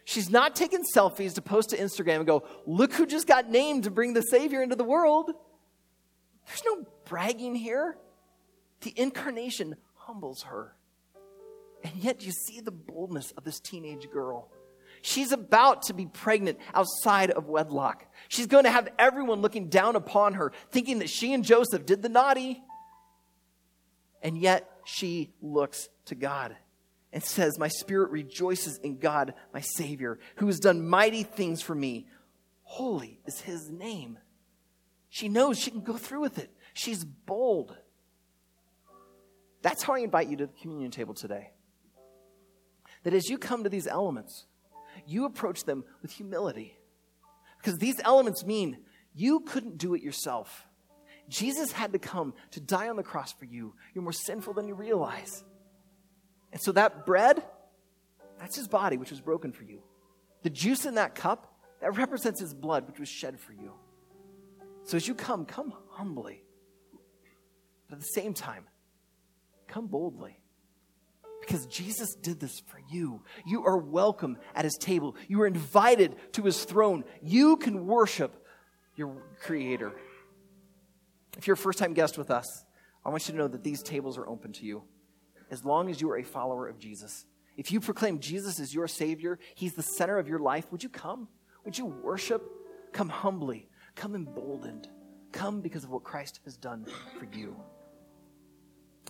She's 0.05 0.29
not 0.29 0.55
taking 0.55 0.83
selfies 0.95 1.35
to 1.35 1.41
post 1.41 1.69
to 1.69 1.77
Instagram 1.77 2.17
and 2.17 2.27
go, 2.27 2.43
look 2.65 2.93
who 2.93 3.05
just 3.05 3.27
got 3.27 3.49
named 3.49 3.85
to 3.85 3.91
bring 3.91 4.13
the 4.13 4.21
Savior 4.21 4.61
into 4.61 4.75
the 4.75 4.83
world. 4.83 5.31
There's 6.47 6.63
no 6.65 6.85
bragging 7.05 7.55
here. 7.55 7.97
The 8.81 8.93
incarnation 8.97 9.77
humbles 9.95 10.43
her. 10.43 10.75
And 11.83 11.93
yet 11.95 12.25
you 12.25 12.31
see 12.31 12.59
the 12.59 12.71
boldness 12.71 13.31
of 13.31 13.45
this 13.45 13.59
teenage 13.59 14.09
girl. 14.11 14.49
She's 15.01 15.31
about 15.31 15.83
to 15.83 15.93
be 15.93 16.05
pregnant 16.05 16.59
outside 16.73 17.31
of 17.31 17.47
wedlock. 17.47 18.05
She's 18.29 18.47
going 18.47 18.63
to 18.65 18.71
have 18.71 18.89
everyone 18.99 19.41
looking 19.41 19.67
down 19.67 19.95
upon 19.95 20.35
her, 20.35 20.51
thinking 20.69 20.99
that 20.99 21.09
she 21.09 21.33
and 21.33 21.43
Joseph 21.43 21.85
did 21.85 22.01
the 22.01 22.09
naughty. 22.09 22.61
And 24.21 24.37
yet 24.37 24.69
she 24.85 25.33
looks 25.41 25.89
to 26.05 26.15
God 26.15 26.55
and 27.13 27.23
says, 27.23 27.57
My 27.57 27.69
spirit 27.69 28.09
rejoices 28.09 28.79
in 28.79 28.97
God, 28.97 29.35
my 29.53 29.61
Savior, 29.61 30.19
who 30.37 30.47
has 30.47 30.59
done 30.59 30.85
mighty 30.85 31.23
things 31.23 31.61
for 31.61 31.75
me. 31.75 32.07
Holy 32.63 33.21
is 33.25 33.39
his 33.39 33.69
name. 33.69 34.17
She 35.09 35.29
knows 35.29 35.59
she 35.59 35.69
can 35.69 35.81
go 35.81 35.95
through 35.95 36.21
with 36.21 36.39
it. 36.39 36.51
She's 36.73 37.05
bold. 37.05 37.77
That's 39.61 39.83
how 39.83 39.93
I 39.93 39.99
invite 39.99 40.27
you 40.27 40.37
to 40.37 40.47
the 40.47 40.53
communion 40.59 40.89
table 40.89 41.13
today. 41.13 41.51
That 43.03 43.13
as 43.13 43.29
you 43.29 43.37
come 43.37 43.63
to 43.63 43.69
these 43.69 43.87
elements, 43.87 44.47
you 45.05 45.25
approach 45.25 45.65
them 45.65 45.85
with 46.01 46.11
humility. 46.11 46.77
Because 47.59 47.77
these 47.77 48.01
elements 48.03 48.43
mean 48.43 48.79
you 49.13 49.41
couldn't 49.41 49.77
do 49.77 49.93
it 49.93 50.01
yourself. 50.01 50.67
Jesus 51.29 51.71
had 51.71 51.93
to 51.93 51.99
come 51.99 52.33
to 52.51 52.59
die 52.59 52.89
on 52.89 52.95
the 52.95 53.03
cross 53.03 53.31
for 53.33 53.45
you. 53.45 53.75
You're 53.93 54.03
more 54.03 54.11
sinful 54.11 54.55
than 54.55 54.67
you 54.67 54.73
realize. 54.73 55.43
And 56.53 56.61
so 56.61 56.71
that 56.73 57.05
bread, 57.05 57.43
that's 58.39 58.55
his 58.55 58.67
body, 58.67 58.95
which 58.95 59.09
was 59.09 59.19
broken 59.19 59.51
for 59.51 59.63
you. 59.63 59.81
The 60.43 60.51
juice 60.51 60.85
in 60.85 60.95
that 60.95 61.15
cup, 61.15 61.51
that 61.81 61.97
represents 61.97 62.39
his 62.39 62.53
blood, 62.53 62.87
which 62.87 62.99
was 62.99 63.09
shed 63.09 63.39
for 63.39 63.53
you. 63.53 63.73
So 64.83 64.95
as 64.95 65.07
you 65.07 65.15
come, 65.15 65.45
come 65.45 65.73
humbly. 65.89 66.43
But 67.89 67.95
at 67.95 68.01
the 68.01 68.07
same 68.07 68.33
time, 68.33 68.65
come 69.67 69.87
boldly. 69.87 70.39
Because 71.41 71.65
Jesus 71.65 72.15
did 72.15 72.39
this 72.39 72.61
for 72.67 72.79
you. 72.89 73.23
You 73.45 73.65
are 73.65 73.77
welcome 73.77 74.37
at 74.55 74.63
his 74.63 74.77
table. 74.79 75.15
You 75.27 75.41
are 75.41 75.47
invited 75.47 76.15
to 76.33 76.43
his 76.43 76.63
throne. 76.63 77.03
You 77.21 77.57
can 77.57 77.87
worship 77.87 78.45
your 78.95 79.23
creator. 79.41 79.91
If 81.35 81.47
you're 81.47 81.55
a 81.55 81.57
first 81.57 81.79
time 81.79 81.93
guest 81.93 82.17
with 82.17 82.29
us, 82.29 82.45
I 83.03 83.09
want 83.09 83.27
you 83.27 83.33
to 83.33 83.37
know 83.37 83.47
that 83.47 83.63
these 83.63 83.81
tables 83.81 84.17
are 84.17 84.27
open 84.27 84.53
to 84.53 84.65
you 84.65 84.83
as 85.53 85.63
long 85.63 85.87
as 85.87 86.01
you 86.01 86.09
are 86.09 86.17
a 86.17 86.23
follower 86.23 86.67
of 86.67 86.79
Jesus. 86.79 87.27
If 87.55 87.71
you 87.71 87.79
proclaim 87.79 88.19
Jesus 88.19 88.59
as 88.59 88.73
your 88.73 88.87
Savior, 88.87 89.37
He's 89.53 89.73
the 89.73 89.83
center 89.83 90.17
of 90.17 90.27
your 90.27 90.39
life, 90.39 90.65
would 90.71 90.81
you 90.81 90.89
come? 90.89 91.27
Would 91.63 91.77
you 91.77 91.85
worship? 91.85 92.43
Come 92.91 93.07
humbly, 93.07 93.69
come 93.95 94.15
emboldened, 94.15 94.89
come 95.31 95.61
because 95.61 95.83
of 95.83 95.91
what 95.91 96.03
Christ 96.03 96.39
has 96.45 96.57
done 96.57 96.87
for 97.19 97.27
you. 97.37 97.55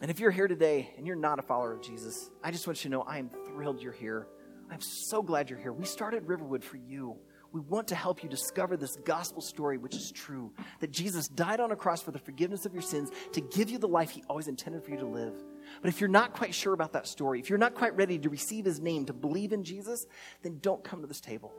And 0.01 0.11
if 0.11 0.19
you're 0.19 0.31
here 0.31 0.49
today 0.49 0.93
and 0.97 1.07
you're 1.07 1.15
not 1.15 1.39
a 1.39 1.41
follower 1.41 1.71
of 1.71 1.81
Jesus, 1.81 2.29
I 2.43 2.51
just 2.51 2.67
want 2.67 2.83
you 2.83 2.89
to 2.89 2.97
know 2.97 3.01
I 3.03 3.19
am 3.19 3.29
thrilled 3.29 3.81
you're 3.81 3.93
here. 3.93 4.27
I'm 4.69 4.81
so 4.81 5.21
glad 5.21 5.49
you're 5.49 5.59
here. 5.59 5.71
We 5.71 5.85
started 5.85 6.27
Riverwood 6.27 6.63
for 6.63 6.77
you. 6.77 7.15
We 7.53 7.61
want 7.61 7.87
to 7.89 7.95
help 7.95 8.21
you 8.21 8.27
discover 8.27 8.75
this 8.75 8.97
gospel 9.05 9.41
story, 9.41 9.77
which 9.77 9.95
is 9.95 10.11
true 10.11 10.51
that 10.81 10.91
Jesus 10.91 11.29
died 11.29 11.61
on 11.61 11.71
a 11.71 11.75
cross 11.75 12.01
for 12.01 12.11
the 12.11 12.19
forgiveness 12.19 12.65
of 12.65 12.73
your 12.73 12.81
sins 12.81 13.11
to 13.31 13.39
give 13.39 13.69
you 13.69 13.77
the 13.77 13.87
life 13.87 14.09
He 14.09 14.23
always 14.27 14.49
intended 14.49 14.83
for 14.83 14.91
you 14.91 14.97
to 14.97 15.05
live. 15.05 15.35
But 15.81 15.89
if 15.89 15.99
you're 15.99 16.09
not 16.09 16.33
quite 16.33 16.53
sure 16.53 16.73
about 16.73 16.93
that 16.93 17.07
story, 17.07 17.39
if 17.39 17.49
you're 17.49 17.59
not 17.59 17.75
quite 17.75 17.95
ready 17.95 18.17
to 18.19 18.29
receive 18.29 18.65
his 18.65 18.79
name, 18.79 19.05
to 19.05 19.13
believe 19.13 19.53
in 19.53 19.63
Jesus, 19.63 20.05
then 20.41 20.59
don't 20.59 20.83
come 20.83 21.01
to 21.01 21.07
this 21.07 21.21
table. 21.21 21.51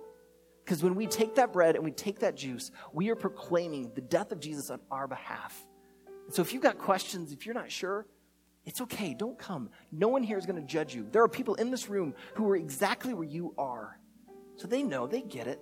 Because 0.64 0.82
when 0.82 0.94
we 0.94 1.06
take 1.06 1.34
that 1.34 1.52
bread 1.52 1.74
and 1.74 1.84
we 1.84 1.90
take 1.90 2.20
that 2.20 2.36
juice, 2.36 2.70
we 2.92 3.10
are 3.10 3.16
proclaiming 3.16 3.92
the 3.94 4.00
death 4.00 4.32
of 4.32 4.40
Jesus 4.40 4.70
on 4.70 4.80
our 4.90 5.06
behalf. 5.06 5.66
so 6.30 6.40
if 6.40 6.52
you've 6.52 6.62
got 6.62 6.78
questions, 6.78 7.32
if 7.32 7.44
you're 7.44 7.54
not 7.54 7.70
sure, 7.70 8.06
it's 8.64 8.80
okay. 8.80 9.12
Don't 9.12 9.38
come. 9.38 9.68
No 9.92 10.08
one 10.08 10.22
here 10.22 10.38
is 10.38 10.46
going 10.46 10.60
to 10.60 10.66
judge 10.66 10.94
you. 10.94 11.06
There 11.12 11.22
are 11.22 11.28
people 11.28 11.54
in 11.56 11.70
this 11.70 11.88
room 11.90 12.14
who 12.34 12.48
are 12.48 12.56
exactly 12.56 13.12
where 13.12 13.26
you 13.26 13.54
are. 13.58 13.98
So 14.56 14.66
they 14.66 14.82
know, 14.82 15.06
they 15.06 15.20
get 15.20 15.46
it. 15.46 15.60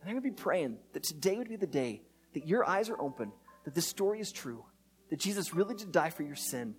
And 0.00 0.06
they're 0.06 0.14
going 0.14 0.22
to 0.22 0.36
be 0.36 0.42
praying 0.42 0.78
that 0.92 1.02
today 1.02 1.36
would 1.36 1.48
be 1.48 1.56
the 1.56 1.66
day 1.66 2.02
that 2.34 2.46
your 2.46 2.68
eyes 2.68 2.90
are 2.90 3.00
open, 3.00 3.32
that 3.64 3.74
this 3.74 3.88
story 3.88 4.20
is 4.20 4.30
true, 4.30 4.64
that 5.10 5.18
Jesus 5.18 5.54
really 5.54 5.74
did 5.74 5.90
die 5.90 6.10
for 6.10 6.22
your 6.22 6.36
sin, 6.36 6.76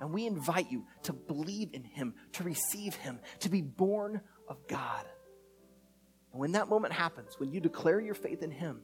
and 0.00 0.12
we 0.12 0.26
invite 0.26 0.70
you 0.70 0.84
to 1.04 1.12
believe 1.12 1.70
in 1.72 1.84
him, 1.84 2.14
to 2.32 2.44
receive 2.44 2.94
him, 2.94 3.20
to 3.40 3.48
be 3.48 3.62
born 3.62 4.20
of 4.48 4.66
God. 4.68 5.04
And 6.32 6.40
when 6.40 6.52
that 6.52 6.68
moment 6.68 6.92
happens, 6.92 7.38
when 7.38 7.50
you 7.50 7.60
declare 7.60 8.00
your 8.00 8.14
faith 8.14 8.42
in 8.42 8.50
him, 8.50 8.80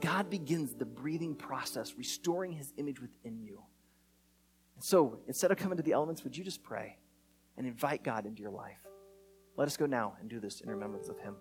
God 0.00 0.30
begins 0.30 0.74
the 0.74 0.86
breathing 0.86 1.34
process, 1.34 1.94
restoring 1.96 2.52
his 2.52 2.72
image 2.76 3.00
within 3.00 3.40
you. 3.40 3.62
And 4.74 4.84
so, 4.84 5.20
instead 5.28 5.50
of 5.50 5.58
coming 5.58 5.76
to 5.76 5.82
the 5.82 5.92
elements, 5.92 6.24
would 6.24 6.36
you 6.36 6.44
just 6.44 6.62
pray 6.62 6.98
and 7.56 7.66
invite 7.66 8.02
God 8.02 8.26
into 8.26 8.40
your 8.40 8.50
life? 8.50 8.78
Let 9.56 9.68
us 9.68 9.76
go 9.76 9.86
now 9.86 10.14
and 10.18 10.30
do 10.30 10.40
this 10.40 10.60
in 10.62 10.70
remembrance 10.70 11.08
of 11.08 11.18
him. 11.18 11.36